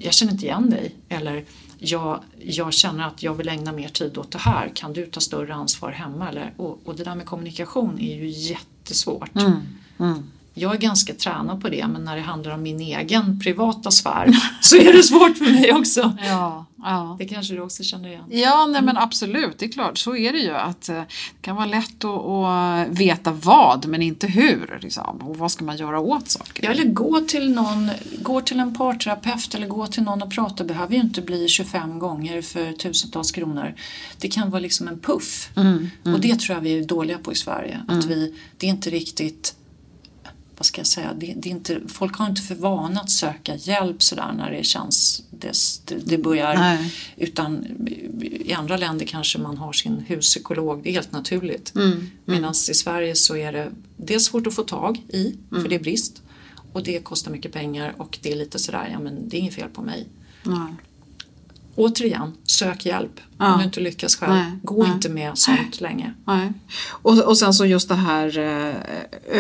jag 0.00 0.14
känner 0.14 0.32
inte 0.32 0.46
igen 0.46 0.70
dig 0.70 0.94
eller 1.08 1.44
jag, 1.78 2.22
jag 2.40 2.72
känner 2.72 3.06
att 3.06 3.22
jag 3.22 3.34
vill 3.34 3.48
ägna 3.48 3.72
mer 3.72 3.88
tid 3.88 4.18
åt 4.18 4.30
det 4.30 4.38
här, 4.38 4.72
kan 4.74 4.92
du 4.92 5.06
ta 5.06 5.20
större 5.20 5.54
ansvar 5.54 5.90
hemma? 5.90 6.28
Eller, 6.28 6.54
och, 6.56 6.80
och 6.84 6.96
det 6.96 7.04
där 7.04 7.14
med 7.14 7.26
kommunikation 7.26 7.98
är 8.00 8.16
ju 8.16 8.28
jättesvårt. 8.28 9.36
Mm, 9.36 9.52
mm. 9.98 10.30
Jag 10.58 10.74
är 10.74 10.78
ganska 10.78 11.14
tränad 11.14 11.62
på 11.62 11.68
det 11.68 11.86
men 11.86 12.04
när 12.04 12.16
det 12.16 12.22
handlar 12.22 12.52
om 12.54 12.62
min 12.62 12.80
egen 12.80 13.40
privata 13.40 13.90
sfär 13.90 14.36
så 14.60 14.76
är 14.76 14.92
det 14.92 15.02
svårt 15.02 15.38
för 15.38 15.44
mig 15.44 15.72
också. 15.72 16.16
Ja, 16.22 16.66
ja. 16.76 17.16
Det 17.18 17.24
kanske 17.24 17.54
du 17.54 17.60
också 17.60 17.82
känner 17.82 18.08
igen? 18.08 18.24
Ja, 18.30 18.66
nej 18.66 18.82
men 18.82 18.96
absolut, 18.96 19.58
det 19.58 19.64
är 19.66 19.70
klart, 19.70 19.98
så 19.98 20.16
är 20.16 20.32
det 20.32 20.38
ju. 20.38 20.54
att 20.54 20.88
eh, 20.88 20.94
Det 20.96 21.06
kan 21.40 21.56
vara 21.56 21.66
lätt 21.66 22.04
att, 22.04 22.26
att 22.26 22.98
veta 22.98 23.32
vad, 23.32 23.86
men 23.86 24.02
inte 24.02 24.26
hur. 24.26 24.78
Liksom. 24.82 25.16
Och 25.16 25.36
vad 25.38 25.50
ska 25.52 25.64
man 25.64 25.76
göra 25.76 26.00
åt 26.00 26.28
saker? 26.30 26.64
Ja, 26.64 26.70
eller 26.70 26.84
gå 26.84 27.20
till 27.20 27.50
någon, 27.50 27.90
gå 28.22 28.40
till 28.40 28.60
en 28.60 28.74
parterapeut 28.74 29.54
eller 29.54 29.66
gå 29.66 29.86
till 29.86 30.02
någon 30.02 30.22
och 30.22 30.30
prata 30.30 30.64
behöver 30.64 30.94
ju 30.94 31.00
inte 31.00 31.22
bli 31.22 31.48
25 31.48 31.98
gånger 31.98 32.42
för 32.42 32.72
tusentals 32.72 33.32
kronor. 33.32 33.74
Det 34.18 34.28
kan 34.28 34.50
vara 34.50 34.60
liksom 34.60 34.88
en 34.88 34.98
puff. 34.98 35.50
Och 36.04 36.20
det 36.20 36.40
tror 36.40 36.56
jag 36.56 36.62
vi 36.62 36.78
är 36.78 36.84
dåliga 36.84 37.18
på 37.18 37.32
i 37.32 37.34
Sverige. 37.34 37.80
Att 37.88 38.04
vi, 38.04 38.34
det 38.56 38.66
är 38.66 38.70
inte 38.70 38.90
riktigt 38.90 39.54
vad 40.58 40.66
ska 40.66 40.80
jag 40.80 40.86
säga, 40.86 41.14
det, 41.14 41.34
det 41.36 41.48
är 41.48 41.50
inte, 41.50 41.80
folk 41.88 42.16
har 42.16 42.26
inte 42.26 42.42
för 42.42 42.54
vana 42.54 43.00
att 43.00 43.10
söka 43.10 43.56
hjälp 43.56 44.02
sådär 44.02 44.32
när 44.36 44.50
det 44.50 44.64
känns, 44.64 45.22
det, 45.30 45.52
det, 46.04 46.18
börjar. 46.18 46.54
Nej. 46.54 46.94
Utan 47.16 47.64
i 48.22 48.52
andra 48.52 48.76
länder 48.76 49.06
kanske 49.06 49.38
man 49.38 49.56
har 49.56 49.72
sin 49.72 50.04
huspsykolog, 50.08 50.82
det 50.82 50.90
är 50.90 50.92
helt 50.92 51.12
naturligt. 51.12 51.72
Medan 52.24 52.50
i 52.50 52.74
Sverige 52.74 53.14
så 53.14 53.36
är 53.36 53.52
det 53.52 53.70
dels 53.96 54.24
svårt 54.24 54.46
att 54.46 54.54
få 54.54 54.62
tag 54.62 54.96
i, 55.08 55.34
för 55.50 55.68
det 55.68 55.74
är 55.74 55.80
brist. 55.80 56.22
Och 56.72 56.82
det 56.82 57.04
kostar 57.04 57.30
mycket 57.30 57.52
pengar 57.52 57.94
och 57.96 58.18
det 58.22 58.32
är 58.32 58.36
lite 58.36 58.58
sådär, 58.58 58.88
ja 58.92 58.98
men 58.98 59.28
det 59.28 59.36
är 59.36 59.40
inget 59.40 59.54
fel 59.54 59.68
på 59.68 59.82
mig. 59.82 60.06
Nej. 60.42 60.74
Återigen, 61.78 62.32
sök 62.44 62.86
hjälp 62.86 63.20
Ja. 63.40 63.52
om 63.52 63.58
du 63.58 63.64
inte 63.64 63.80
lyckas 63.80 64.16
själv. 64.16 64.32
Nej, 64.32 64.52
Gå 64.62 64.82
nej. 64.82 64.92
inte 64.92 65.08
med 65.08 65.38
sånt 65.38 65.80
länge. 65.80 66.14
Och, 66.88 67.18
och 67.18 67.38
sen 67.38 67.54
så 67.54 67.66
just 67.66 67.88
det 67.88 67.94
här 67.94 68.38
eh, 68.38 68.74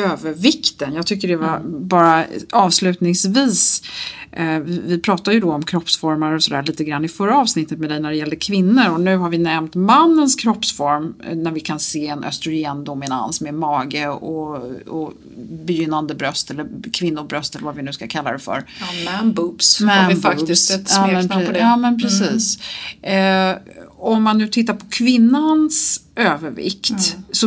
övervikten. 0.04 0.94
Jag 0.94 1.06
tycker 1.06 1.28
det 1.28 1.36
var 1.36 1.60
bara 1.64 2.24
avslutningsvis. 2.52 3.82
Eh, 4.32 4.58
vi, 4.58 4.98
pratade 5.00 5.34
ju 5.34 5.40
då 5.40 5.52
om 5.52 5.62
kroppsformer 5.62 6.32
och 6.34 6.42
sådär 6.42 6.62
lite 6.62 6.84
grann 6.84 7.04
i 7.04 7.08
förra 7.08 7.36
avsnittet 7.36 7.78
med 7.78 7.90
dig 7.90 8.00
när 8.00 8.10
det 8.10 8.16
gällde 8.16 8.36
kvinnor. 8.36 8.88
Och 8.90 9.00
nu 9.00 9.16
har 9.16 9.28
vi 9.30 9.38
nämnt 9.38 9.74
mannens 9.74 10.34
kroppsform 10.34 11.14
eh, 11.30 11.36
när 11.36 11.50
vi 11.50 11.60
kan 11.60 11.78
se 11.80 12.06
en 12.06 12.24
östrogendominans 12.24 13.40
med 13.40 13.54
mage 13.54 14.08
och, 14.08 14.56
och 14.86 15.12
begynnande 15.66 16.14
bröst 16.14 16.50
eller 16.50 16.66
kvinnobröst 16.92 17.54
eller 17.54 17.64
vad 17.64 17.74
vi 17.76 17.82
nu 17.82 17.92
ska 17.92 18.06
kalla 18.06 18.32
det 18.32 18.38
för. 18.38 18.64
Ja, 18.80 19.12
man 19.12 19.32
boobs 19.32 19.80
har 19.80 19.86
Man 19.86 20.08
vi 20.08 20.14
boobs. 20.14 20.22
faktiskt 20.22 20.70
ett 20.70 20.90
ja, 20.96 21.04
smeknamn 21.04 21.28
på 21.28 21.34
pre- 21.34 21.52
det. 21.52 21.58
Mm. 21.58 21.68
Ja 21.70 21.76
men 21.76 21.98
precis. 22.00 22.27
Eh, 23.02 23.56
om 23.98 24.22
man 24.22 24.38
nu 24.38 24.48
tittar 24.48 24.74
på 24.74 24.86
kvinnans 24.90 26.00
övervikt 26.16 26.90
Mm. 26.90 27.24
så 27.32 27.46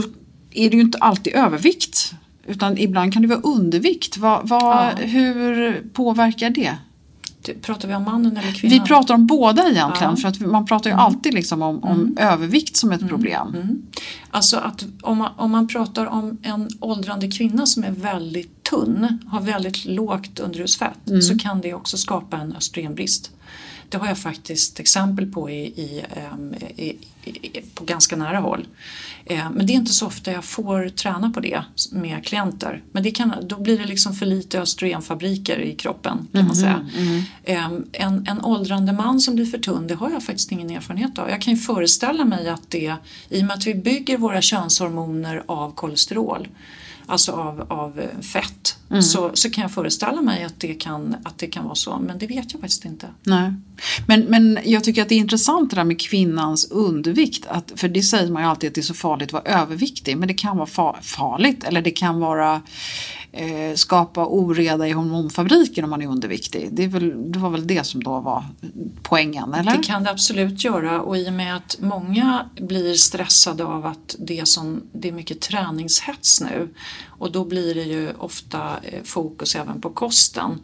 är 0.51 0.69
det 0.69 0.75
ju 0.75 0.81
inte 0.81 0.97
alltid 0.97 1.33
övervikt. 1.33 2.13
Utan 2.47 2.77
ibland 2.77 3.13
kan 3.13 3.21
det 3.21 3.27
vara 3.27 3.39
undervikt. 3.41 4.17
Vad, 4.17 4.47
vad, 4.49 4.61
Ja. 4.99 5.05
Hur 5.05 5.81
påverkar 5.93 6.49
det? 6.49 6.77
Pratar 7.61 7.87
vi 7.87 7.95
om 7.95 8.03
mannen 8.03 8.37
eller 8.37 8.51
kvinnan? 8.53 8.79
Vi 8.79 8.85
pratar 8.87 9.13
om 9.13 9.27
båda 9.27 9.61
egentligen. 9.61 9.91
Ja. 9.99 10.03
Mm. 10.07 10.17
För 10.17 10.27
att 10.27 10.39
man 10.39 10.65
pratar 10.65 10.89
ju 10.89 10.95
alltid 10.95 11.33
liksom 11.33 11.61
om, 11.61 11.83
om 11.83 12.17
övervikt 12.19 12.75
som 12.77 12.91
ett 12.91 13.07
problem. 13.07 13.81
Alltså 14.31 14.57
att 14.57 14.85
om 15.01 15.17
man, 15.17 15.31
om 15.37 15.51
man 15.51 15.67
pratar 15.67 16.05
om 16.05 16.37
en 16.43 16.69
åldrande 16.79 17.31
kvinna 17.31 17.65
som 17.65 17.83
är 17.83 17.91
väldigt 17.91 18.63
tunn, 18.63 19.19
har 19.27 19.41
väldigt 19.41 19.85
lågt 19.85 20.39
underhudsfett, 20.39 21.07
Mm. 21.09 21.21
så 21.21 21.37
kan 21.37 21.61
det 21.61 21.73
också 21.73 21.97
skapa 21.97 22.37
en 22.37 22.55
östrogenbrist. 22.55 23.31
Det 23.91 23.97
har 23.97 24.07
jag 24.07 24.17
faktiskt 24.17 24.79
exempel 24.79 25.31
på 25.31 25.49
i, 25.49 25.59
i, 25.65 26.03
ehm, 26.15 26.53
i, 26.75 26.97
i, 27.25 27.61
på 27.75 27.83
ganska 27.83 28.15
nära 28.15 28.37
håll. 28.39 28.67
Eh, 29.25 29.49
Men 29.51 29.65
det 29.65 29.73
är 29.73 29.75
inte 29.75 29.93
så 29.93 30.07
ofta 30.07 30.31
jag 30.31 30.43
får 30.45 30.89
träna 30.89 31.29
på 31.29 31.39
det 31.39 31.63
med 31.91 32.25
klienter. 32.25 32.83
Men 32.91 33.03
det 33.03 33.11
kan, 33.11 33.33
då 33.43 33.59
blir 33.59 33.77
det 33.77 33.85
liksom 33.85 34.13
för 34.15 34.25
lite 34.25 34.59
östrogenfabriker 34.61 35.59
i 35.59 35.75
kroppen 35.75 36.27
kan 36.31 36.45
man 36.47 36.55
säga. 36.55 36.89
Ehm, 37.43 37.85
En, 37.93 38.25
en 38.27 38.41
åldrande 38.41 38.93
man 38.93 39.19
som 39.19 39.35
blir 39.35 39.45
för 39.45 39.57
tunn, 39.57 39.87
det 39.87 39.95
har 39.95 40.09
jag 40.11 40.23
faktiskt 40.23 40.51
ingen 40.51 40.69
erfarenhet 40.69 41.19
av. 41.19 41.29
Jag 41.29 41.41
kan 41.41 41.53
ju 41.53 41.59
föreställa 41.59 42.25
mig 42.25 42.49
att 42.49 42.69
det, 42.69 42.95
i 43.29 43.41
och 43.41 43.45
med 43.45 43.55
att 43.57 43.67
vi 43.67 43.75
bygger 43.75 44.17
våra 44.17 44.41
könshormoner 44.41 45.43
av 45.45 45.71
kolesterol, 45.75 46.47
alltså 47.11 47.31
av, 47.31 47.65
av 47.69 47.99
eh, 47.99 48.19
fett, 48.21 48.77
så, 49.01 49.31
så 49.33 49.49
kan 49.49 49.61
jag 49.61 49.71
föreställa 49.71 50.21
mig 50.21 50.43
att 50.43 50.59
det, 50.59 50.73
kan, 50.73 51.15
att 51.23 51.37
det 51.37 51.47
kan 51.47 51.63
vara 51.63 51.75
så. 51.75 51.99
Men 51.99 52.17
det 52.17 52.27
vet 52.27 52.51
jag 52.51 52.61
faktiskt 52.61 52.85
inte. 52.85 53.07
Nej. 53.23 53.53
Men, 54.07 54.21
men 54.21 54.59
jag 54.65 54.83
tycker 54.83 55.01
att 55.01 55.09
det 55.09 55.15
är 55.15 55.19
intressant 55.19 55.69
det 55.69 55.75
där 55.75 55.83
med 55.83 56.01
kvinnans 56.01 56.71
undervikt. 56.71 57.45
Att, 57.45 57.71
för 57.75 57.87
det 57.87 58.01
säger 58.01 58.31
man 58.31 58.43
ju 58.43 58.49
alltid 58.49 58.67
att 58.67 58.75
det 58.75 58.81
är 58.81 58.83
så 58.83 58.93
farligt 58.93 59.29
att 59.29 59.33
vara 59.45 59.61
överviktig. 59.61 60.17
Men 60.17 60.27
det 60.27 60.33
kan 60.33 60.57
vara 60.57 60.67
fa- 60.67 61.01
farligt 61.01 61.63
eller 61.63 61.81
det 61.81 61.91
kan 61.91 62.19
vara 62.19 62.61
eh, 63.31 63.75
skapa 63.75 64.25
oreda 64.25 64.87
i 64.87 64.91
hormonfabriken 64.91 65.83
om 65.83 65.89
man 65.89 66.01
är 66.01 66.07
underviktig. 66.07 66.69
Det, 66.71 66.83
är 66.83 66.87
väl, 66.87 67.31
det 67.31 67.39
var 67.39 67.49
väl 67.49 67.67
det 67.67 67.83
som 67.83 68.03
då 68.03 68.19
var 68.19 68.45
poängen, 69.03 69.53
eller? 69.53 69.77
Det 69.77 69.83
kan 69.83 70.03
det 70.03 70.11
absolut 70.11 70.63
göra 70.63 71.01
och 71.01 71.17
i 71.17 71.29
och 71.29 71.33
med 71.33 71.55
att 71.55 71.77
många 71.79 72.49
blir 72.55 72.93
stressade 72.93 73.63
av 73.63 73.85
att 73.85 74.15
det 74.19 74.39
är, 74.39 74.45
som, 74.45 74.83
det 74.91 75.07
är 75.07 75.11
mycket 75.11 75.41
träningshets 75.41 76.41
nu 76.41 76.69
och 77.07 77.31
då 77.31 77.45
blir 77.45 77.75
det 77.75 77.83
ju 77.83 78.13
ofta 78.17 78.79
eh, 78.83 79.03
fokus 79.03 79.55
även 79.55 79.81
på 79.81 79.89
kosten. 79.89 80.59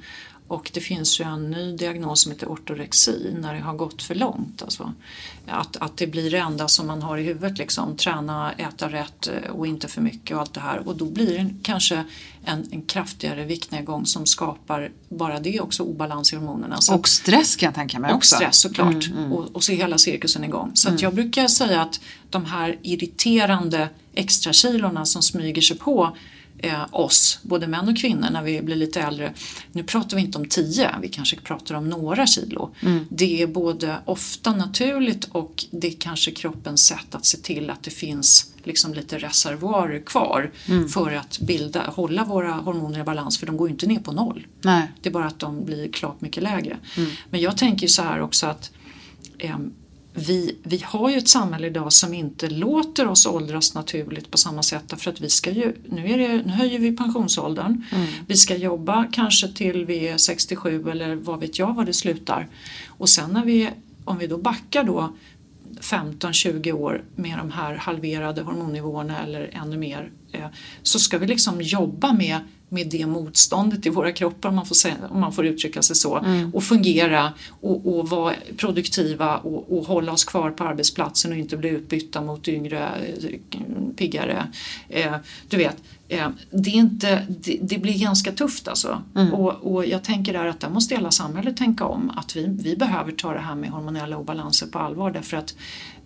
Och 0.48 0.72
det 0.74 0.80
finns 0.82 1.20
ju 1.20 1.26
en 1.26 1.52
ny 1.52 1.76
diagnos 1.78 2.22
som 2.22 2.32
heter 2.32 2.48
ortorexi 2.48 3.36
när 3.42 3.54
det 3.54 3.60
har 3.60 3.74
gått 3.74 4.04
för 4.04 4.16
långt. 4.16 4.62
Alltså 4.62 4.94
att, 5.48 5.78
att 5.78 5.98
det 5.98 6.08
blir 6.08 6.32
det 6.32 6.38
enda 6.38 6.68
som 6.68 6.88
man 6.88 7.02
har 7.02 7.18
i 7.18 7.24
huvudet, 7.24 7.58
liksom, 7.58 7.96
träna, 7.98 8.52
äta 8.54 8.90
rätt 8.92 9.28
eh, 9.28 9.52
och 9.52 9.68
inte 9.68 9.88
för 9.88 10.02
mycket 10.02 10.36
och 10.36 10.42
allt 10.42 10.54
det 10.54 10.60
här. 10.60 10.88
Och 10.88 10.96
då 10.96 11.06
blir 11.06 11.38
det 11.38 11.50
kanske 11.64 12.04
en, 12.46 12.68
en 12.72 12.82
kraftigare 12.82 13.46
viktnedgång 13.46 14.06
som 14.06 14.26
skapar 14.26 14.92
bara 15.10 15.40
det 15.40 15.60
också 15.60 15.84
obalans 15.84 16.34
i 16.34 16.36
hormonerna. 16.36 16.82
Så 16.82 16.96
Och 16.96 17.10
stress 17.10 17.56
kan 17.56 17.68
jag 17.68 17.76
tänka 17.76 18.00
mig 18.00 18.12
och 18.12 18.18
också. 18.18 18.36
stress 18.36 18.58
såklart. 18.58 19.08
Mm, 19.08 19.34
Och, 19.34 19.56
och 19.56 19.64
så 19.64 19.72
är 19.72 19.76
hela 19.76 19.98
cirkusen 19.98 20.44
igång. 20.44 20.72
Så 20.74 20.90
att 20.90 21.02
jag 21.02 21.16
brukar 21.16 21.48
säga 21.48 21.82
att 21.82 22.00
de 22.30 22.46
här 22.46 22.78
irriterande 22.82 23.90
extra 24.14 24.54
kilorna 24.54 25.06
som 25.06 25.22
smyger 25.22 25.62
sig 25.62 25.78
på 25.78 26.18
eh, 26.58 26.86
oss, 26.92 27.40
både 27.42 27.68
män 27.68 27.88
och 27.90 27.98
kvinnor 27.98 28.30
när 28.32 28.44
vi 28.44 28.62
blir 28.62 28.76
lite 28.76 29.02
äldre. 29.02 29.34
Nu 29.72 29.84
pratar 29.84 30.18
vi 30.18 30.24
inte 30.24 30.38
om 30.38 30.46
10, 30.46 30.96
vi 31.02 31.08
kanske 31.10 31.36
pratar 31.36 31.76
om 31.76 31.90
några 31.90 32.28
kilo. 32.28 32.76
Mm. 32.82 33.06
Det 33.10 33.42
är 33.42 33.48
både 33.48 33.98
ofta 34.06 34.56
naturligt 34.56 35.26
och 35.32 35.66
det 35.72 35.88
är 35.88 35.96
kanske 36.00 36.32
kroppens 36.32 36.86
sätt 36.86 37.16
att 37.16 37.26
se 37.26 37.38
till 37.38 37.70
att 37.70 37.84
det 37.84 37.92
finns 37.92 38.54
liksom 38.64 38.94
lite 38.94 39.18
reservoarer 39.18 40.00
kvar 40.00 40.52
Mm. 40.68 40.90
för 40.90 41.12
att 41.12 41.40
bilda, 41.40 41.82
hålla 41.90 42.24
våra 42.26 42.52
hormoner 42.52 43.00
i 43.00 43.04
balans 43.04 43.38
för 43.38 43.46
de 43.46 43.58
går 43.58 43.68
ju 43.68 43.72
inte 43.74 43.88
ner 43.88 44.00
på 44.00 44.12
noll. 44.12 44.48
Nej. 44.62 44.92
Det 45.02 45.10
är 45.10 45.14
bara 45.14 45.26
att 45.26 45.40
de 45.40 45.66
blir 45.66 45.92
klart 45.92 46.22
mycket 46.22 46.44
lägre. 46.44 46.78
Mm. 46.98 47.10
Men 47.30 47.42
jag 47.42 47.58
tänker 47.58 47.88
så 47.88 48.02
här 48.02 48.22
också 48.22 48.48
att 48.48 48.72
ehm, 49.40 49.74
vi, 50.18 50.56
vi 50.64 50.84
har 50.86 51.10
ju 51.10 51.18
ett 51.18 51.28
samhälle 51.28 51.68
idag 51.68 51.94
som 51.94 52.14
inte 52.14 52.50
låter 52.50 53.08
oss 53.08 53.26
åldras 53.26 53.74
naturligt 53.74 54.32
på 54.32 54.38
samma 54.38 54.64
sätt 54.64 54.84
därför 54.88 55.12
att 55.12 55.22
vi 55.22 55.30
ska 55.30 55.52
ju, 55.52 55.76
nu, 55.86 56.12
är 56.12 56.18
det, 56.18 56.44
nu 56.46 56.52
höjer 56.52 56.80
vi 56.80 56.98
pensionsåldern, 56.98 57.84
mm. 57.92 58.08
vi 58.28 58.38
ska 58.38 58.56
jobba 58.56 59.08
kanske 59.12 59.48
till 59.48 59.86
vi 59.86 60.08
är 60.08 60.18
67 60.18 60.90
eller 60.90 61.16
vad 61.16 61.40
vet 61.40 61.60
jag 61.60 61.76
var 61.76 61.86
det 61.86 61.94
slutar. 61.94 62.48
Och 62.88 63.10
sen 63.10 63.30
när 63.30 63.46
vi, 63.46 63.70
om 64.06 64.18
vi 64.18 64.28
då 64.28 64.38
backar 64.38 64.84
då 64.84 65.14
15-20 65.82 66.72
år 66.72 67.04
med 67.16 67.38
de 67.38 67.52
här 67.52 67.76
halverade 67.76 68.42
hormonnivåerna 68.42 69.24
eller 69.24 69.50
ännu 69.54 69.78
mer 69.78 70.12
eh, 70.32 70.48
så 70.84 71.00
ska 71.00 71.18
vi 71.18 71.28
liksom 71.28 71.62
jobba 71.62 72.14
med 72.14 72.40
med 72.70 72.88
det 72.90 73.06
motståndet 73.06 73.86
i 73.86 73.90
våra 73.90 74.12
kroppar 74.12 74.50
om 74.50 74.56
man 74.56 74.66
får, 74.66 74.76
säga, 74.76 74.96
om 75.10 75.20
man 75.20 75.34
får 75.34 75.46
uttrycka 75.46 75.82
sig 75.82 75.96
så 75.96 76.18
mm. 76.18 76.56
och 76.56 76.64
fungera 76.64 77.34
och, 77.62 77.98
och 77.98 78.10
vara 78.10 78.34
produktiva 78.58 79.38
och, 79.38 79.78
och, 79.78 79.86
hålla 79.86 80.12
oss 80.12 80.24
kvar 80.26 80.52
på 80.52 80.64
arbetsplatsen 80.64 81.32
och 81.32 81.38
inte 81.38 81.58
bli 81.58 81.70
utbytta 81.70 82.22
mot 82.22 82.48
yngre, 82.48 82.90
piggare. 83.96 84.48
Eh, 84.90 85.16
du 85.50 85.58
vet, 85.58 85.76
eh, 86.08 86.30
det, 86.52 86.70
är 86.70 86.76
inte, 86.76 87.26
det, 87.30 87.60
det, 87.62 87.78
blir 87.78 88.00
ganska 88.00 88.32
tufft 88.32 88.68
alltså. 88.68 89.02
Mm. 89.16 89.34
Och, 89.34 89.74
och 89.74 89.86
jag 89.86 90.04
tänker 90.04 90.34
där 90.34 90.46
att 90.46 90.60
där 90.60 90.70
måste 90.70 90.96
hela 90.96 91.12
samhället 91.12 91.58
tänka 91.58 91.86
om 91.86 92.10
att 92.10 92.36
vi, 92.36 92.48
vi 92.48 92.76
behöver 92.76 93.12
ta 93.12 93.34
det 93.34 93.40
här 93.40 93.56
med 93.56 93.70
hormonella 93.70 94.18
obalanser 94.18 94.68
på 94.68 94.80
allvar 94.80 95.12
därför 95.12 95.38
att 95.38 95.56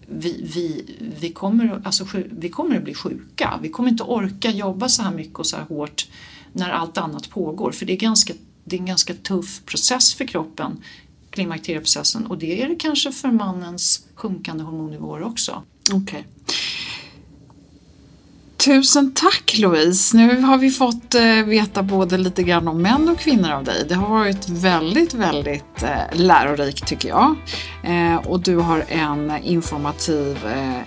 vi, 0.08 0.50
vi, 0.54 0.96
vi, 1.20 1.30
kommer, 1.32 1.82
alltså, 1.84 2.06
vi 2.30 2.50
kommer 2.50 2.78
att 2.78 2.84
bli 2.84 2.94
sjuka. 2.94 3.60
Vi 3.62 3.70
kommer 3.70 3.90
inte 3.90 4.04
orka 4.04 4.52
jobba 4.52 4.90
så 4.90 5.04
här 5.04 5.12
mycket 5.12 5.40
och 5.40 5.48
så 5.48 5.58
här 5.58 5.64
hårt 5.64 6.08
när 6.54 6.70
allt 6.70 6.98
annat 6.98 7.30
pågår. 7.30 7.72
För 7.72 7.86
det 7.86 7.94
är, 7.94 7.98
ganska, 7.98 8.34
det 8.64 8.76
är 8.76 8.80
en 8.80 8.86
ganska 8.86 9.14
tuff 9.14 9.62
process 9.66 10.14
för 10.14 10.26
kroppen, 10.26 10.84
klimakterieprocessen 11.30 12.26
och 12.26 12.38
det 12.38 12.62
är 12.64 12.70
det 12.70 12.76
kanske 12.76 13.12
för 13.12 13.32
mannens 13.32 14.08
sjunkande 14.16 14.64
hormonnivåer 14.64 15.24
också. 15.24 15.64
Okej. 15.92 16.02
Okay. 16.02 16.24
Tusen 18.66 19.14
tack 19.14 19.58
Louise! 19.58 20.18
Nu 20.18 20.42
har 20.42 20.58
vi 20.58 20.72
fått 20.72 21.16
eh, 21.16 21.44
veta 21.46 21.84
både 21.84 22.18
lite 22.18 22.44
grann 22.44 22.68
om 22.68 22.82
män 22.82 23.10
och 23.10 23.20
kvinnor 23.20 23.50
av 23.52 23.64
dig. 23.64 23.86
Det 23.90 23.96
har 23.96 24.10
varit 24.10 24.50
väldigt, 24.50 25.14
väldigt 25.14 25.84
eh, 25.84 25.98
lärorikt 26.14 26.88
tycker 26.88 27.10
jag. 27.10 27.36
Eh, 27.84 28.16
och 28.16 28.40
du 28.40 28.56
har 28.56 28.86
en 28.88 29.44
informativ 29.44 30.38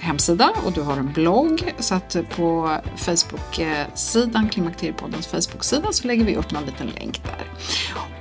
hemsida 0.00 0.50
och 0.66 0.72
du 0.72 0.80
har 0.80 0.96
en 0.96 1.12
blogg. 1.12 1.74
Så 1.78 1.94
att 1.94 2.16
på 2.36 2.78
Facebook-sidan, 2.96 4.48
Klimakteriepoddens 4.48 5.26
Facebook-sida, 5.26 5.88
så 5.92 6.06
lägger 6.06 6.24
vi 6.24 6.36
upp 6.36 6.50
någon 6.50 6.64
liten 6.64 6.86
länk 6.86 7.22
där. 7.22 7.46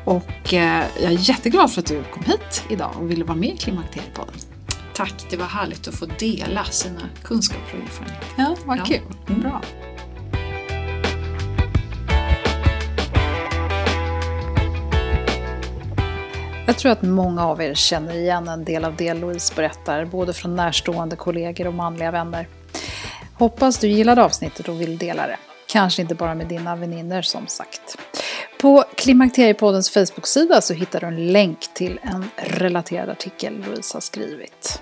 Och 0.05 0.53
jag 0.53 0.85
är 1.01 1.29
jätteglad 1.29 1.71
för 1.71 1.81
att 1.81 1.87
du 1.87 2.03
kom 2.03 2.23
hit 2.23 2.63
idag 2.69 2.91
och 2.99 3.11
ville 3.11 3.25
vara 3.25 3.37
med 3.37 3.53
i 3.53 3.57
Klimakteriepodden. 3.57 4.52
Tack, 4.95 5.25
det 5.29 5.37
var 5.37 5.45
härligt 5.45 5.87
att 5.87 5.95
få 5.95 6.05
dela 6.05 6.63
sina 6.65 7.01
kunskaper 7.23 7.77
och 7.77 7.83
erfarenheter. 7.83 8.27
Ja, 8.37 8.55
vad 8.65 8.77
ja. 8.77 8.85
kul. 8.85 9.01
Mm. 9.29 9.41
Bra. 9.41 9.61
Jag 16.65 16.77
tror 16.77 16.91
att 16.91 17.01
många 17.01 17.45
av 17.45 17.61
er 17.61 17.73
känner 17.73 18.13
igen 18.13 18.47
en 18.47 18.65
del 18.65 18.85
av 18.85 18.95
det 18.95 19.13
Louise 19.13 19.53
berättar, 19.55 20.05
både 20.05 20.33
från 20.33 20.55
närstående 20.55 21.15
kollegor 21.15 21.67
och 21.67 21.73
manliga 21.73 22.11
vänner. 22.11 22.47
Hoppas 23.33 23.79
du 23.79 23.87
gillade 23.87 24.23
avsnittet 24.23 24.69
och 24.69 24.81
vill 24.81 24.97
dela 24.97 25.27
det. 25.27 25.37
Kanske 25.67 26.01
inte 26.01 26.15
bara 26.15 26.35
med 26.35 26.47
dina 26.47 26.75
vänner 26.75 27.21
som 27.21 27.47
sagt. 27.47 27.97
På 28.63 28.83
Klimakteriepoddens 28.95 29.89
Facebook-sida 29.89 30.61
så 30.61 30.73
hittar 30.73 30.99
du 30.99 31.07
en 31.07 31.31
länk 31.31 31.73
till 31.73 31.99
en 32.03 32.29
relaterad 32.35 33.09
artikel 33.09 33.63
Louise 33.65 33.95
har 33.95 34.01
skrivit. 34.01 34.81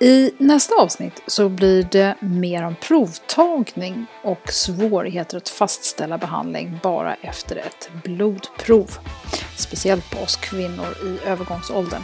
I 0.00 0.30
nästa 0.38 0.74
avsnitt 0.74 1.22
så 1.26 1.48
blir 1.48 1.88
det 1.90 2.14
mer 2.20 2.64
om 2.64 2.74
provtagning 2.74 4.06
och 4.22 4.52
svårigheter 4.52 5.36
att 5.36 5.48
fastställa 5.48 6.18
behandling 6.18 6.78
bara 6.82 7.14
efter 7.14 7.56
ett 7.56 7.90
blodprov. 8.04 8.90
Speciellt 9.56 10.10
på 10.10 10.22
oss 10.22 10.36
kvinnor 10.36 10.94
i 11.04 11.28
övergångsåldern. 11.28 12.02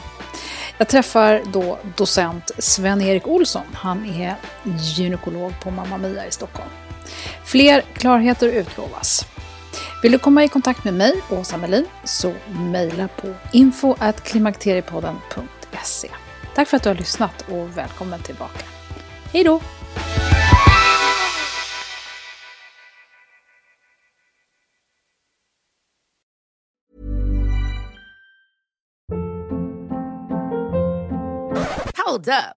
Jag 0.79 0.89
träffar 0.89 1.43
då 1.53 1.79
docent 1.97 2.51
Sven-Erik 2.59 3.27
Olsson. 3.27 3.66
Han 3.75 4.05
är 4.05 4.35
gynekolog 4.97 5.53
på 5.62 5.71
Mamma 5.71 5.99
Mia 5.99 6.27
i 6.27 6.31
Stockholm. 6.31 6.71
Fler 7.45 7.81
klarheter 7.81 8.49
utlovas. 8.49 9.27
Vill 10.03 10.12
du 10.12 10.18
komma 10.18 10.44
i 10.44 10.48
kontakt 10.48 10.84
med 10.84 10.94
mig, 10.94 11.22
Åsa 11.30 11.57
Melin, 11.57 11.86
så 12.05 12.34
mejla 12.48 13.09
på 13.09 13.34
info.klimakteriepodden.se. 13.53 16.11
Tack 16.55 16.68
för 16.68 16.76
att 16.76 16.82
du 16.82 16.88
har 16.88 16.96
lyssnat 16.96 17.44
och 17.48 17.78
välkommen 17.78 18.22
tillbaka. 18.22 18.64
Hej 19.32 19.44
då! 19.44 19.61
Hold 32.07 32.28
up. 32.28 32.60